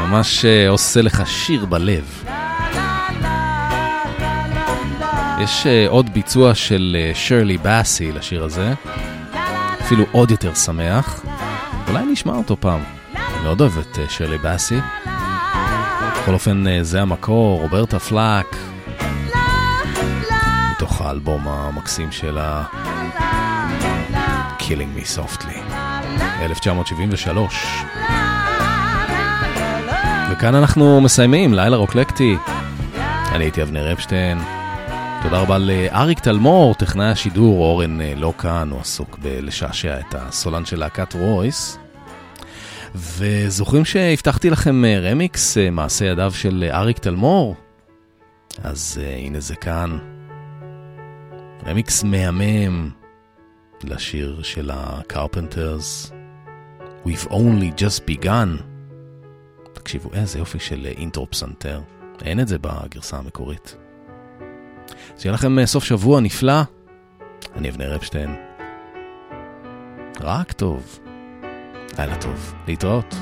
ממש 0.00 0.44
אה, 0.44 0.68
עושה 0.68 1.02
לך 1.02 1.22
שיר 1.26 1.64
בלב. 1.64 2.24
יש 5.40 5.66
אה, 5.66 5.84
עוד 5.88 6.14
ביצוע 6.14 6.54
של 6.54 6.96
אה, 6.98 7.14
שרלי 7.14 7.58
באסי 7.58 8.12
לשיר 8.12 8.44
הזה, 8.44 8.72
אפילו 9.80 10.04
עוד 10.12 10.30
יותר 10.30 10.54
שמח. 10.54 11.24
אולי 11.88 12.04
נשמע 12.04 12.32
אותו 12.32 12.56
פעם. 12.60 12.80
אני 13.14 13.42
מאוד 13.42 13.60
אוהב 13.60 13.78
את 13.78 13.98
שרלי 14.08 14.38
באסי. 14.38 14.78
בכל 16.22 16.34
אופן, 16.34 16.64
זה 16.82 17.02
המקור, 17.02 17.60
רוברטה 17.60 17.98
פלאק, 17.98 18.56
מתוך 20.72 21.00
האלבום 21.00 21.48
המקסים 21.48 22.12
שלה, 22.12 22.64
Killing 24.58 24.98
Me 24.98 25.18
Softly, 25.18 25.71
1973. 26.40 27.84
וכאן 30.32 30.54
אנחנו 30.54 31.00
מסיימים, 31.00 31.54
לילה 31.54 31.76
רוקלקטי. 31.76 32.36
אני 33.32 33.44
הייתי 33.44 33.62
אבנר 33.62 33.92
אפשטיין. 33.92 34.38
תודה 35.22 35.38
רבה 35.38 35.58
לאריק 35.58 36.20
תלמור, 36.20 36.74
טכנאי 36.74 37.06
השידור, 37.06 37.64
אורן 37.64 38.00
אה, 38.00 38.14
לא 38.16 38.32
כאן, 38.38 38.70
הוא 38.70 38.80
עסוק 38.80 39.18
בלשעשע 39.18 40.00
את 40.00 40.14
הסולן 40.14 40.64
של 40.64 40.78
להקת 40.78 41.14
רויס. 41.14 41.78
וזוכרים 42.94 43.84
שהבטחתי 43.84 44.50
לכם 44.50 44.84
אה, 44.84 45.00
רמיקס, 45.00 45.58
אה, 45.58 45.70
מעשה 45.70 46.04
ידיו 46.04 46.32
של 46.34 46.70
אריק 46.72 46.98
תלמור? 46.98 47.56
אז 48.62 49.00
הנה 49.16 49.40
זה 49.40 49.56
כאן. 49.56 49.98
רמיקס 51.66 52.02
מהמם 52.02 52.90
לשיר 53.84 54.42
של 54.42 54.70
הקרפנטרס, 54.74 56.12
We've 57.06 57.28
only 57.30 57.80
just 57.80 58.00
begun. 58.06 58.62
תקשיבו, 59.72 60.10
איזה 60.12 60.38
יופי 60.38 60.58
של 60.58 60.86
אה, 60.86 60.90
אינטרו 60.90 61.30
פסנתר. 61.30 61.80
אין 62.24 62.40
את 62.40 62.48
זה 62.48 62.58
בגרסה 62.58 63.16
המקורית. 63.16 63.76
שיהיה 65.18 65.34
לכם 65.34 65.58
אה, 65.58 65.66
סוף 65.66 65.84
שבוע 65.84 66.20
נפלא. 66.20 66.62
אני 67.56 67.70
אבנר 67.70 67.96
אפשטיין. 67.96 68.34
רק 70.20 70.52
טוב. 70.52 70.98
לילה 71.98 72.16
טוב. 72.16 72.54
להתראות. 72.68 73.14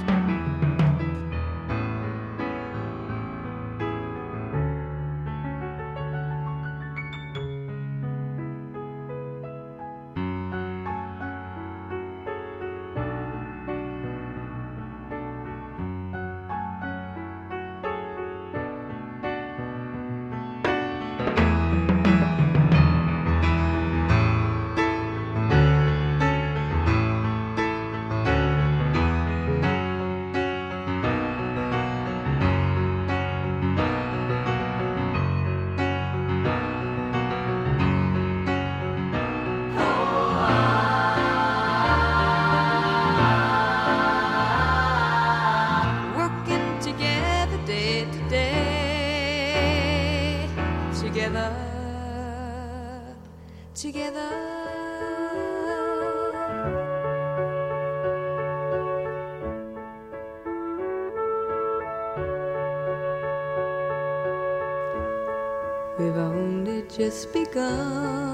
Together, 51.13 51.53
together. 53.75 54.31
We've 65.99 66.17
only 66.17 66.85
just 66.89 67.33
begun 67.33 68.30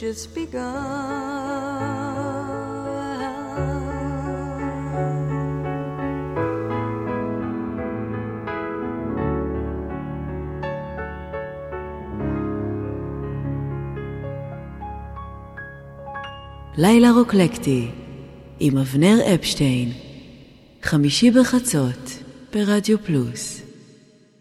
just 0.00 0.34
begun. 0.34 1.16
לילה 16.78 17.10
רוקלקטי, 17.10 17.88
עם 18.60 18.78
אבנר 18.78 19.18
אפשטיין, 19.34 19.92
חמישי 20.82 21.30
בחצות, 21.30 22.22
ברדיו 22.52 22.98
פלוס. 22.98 23.55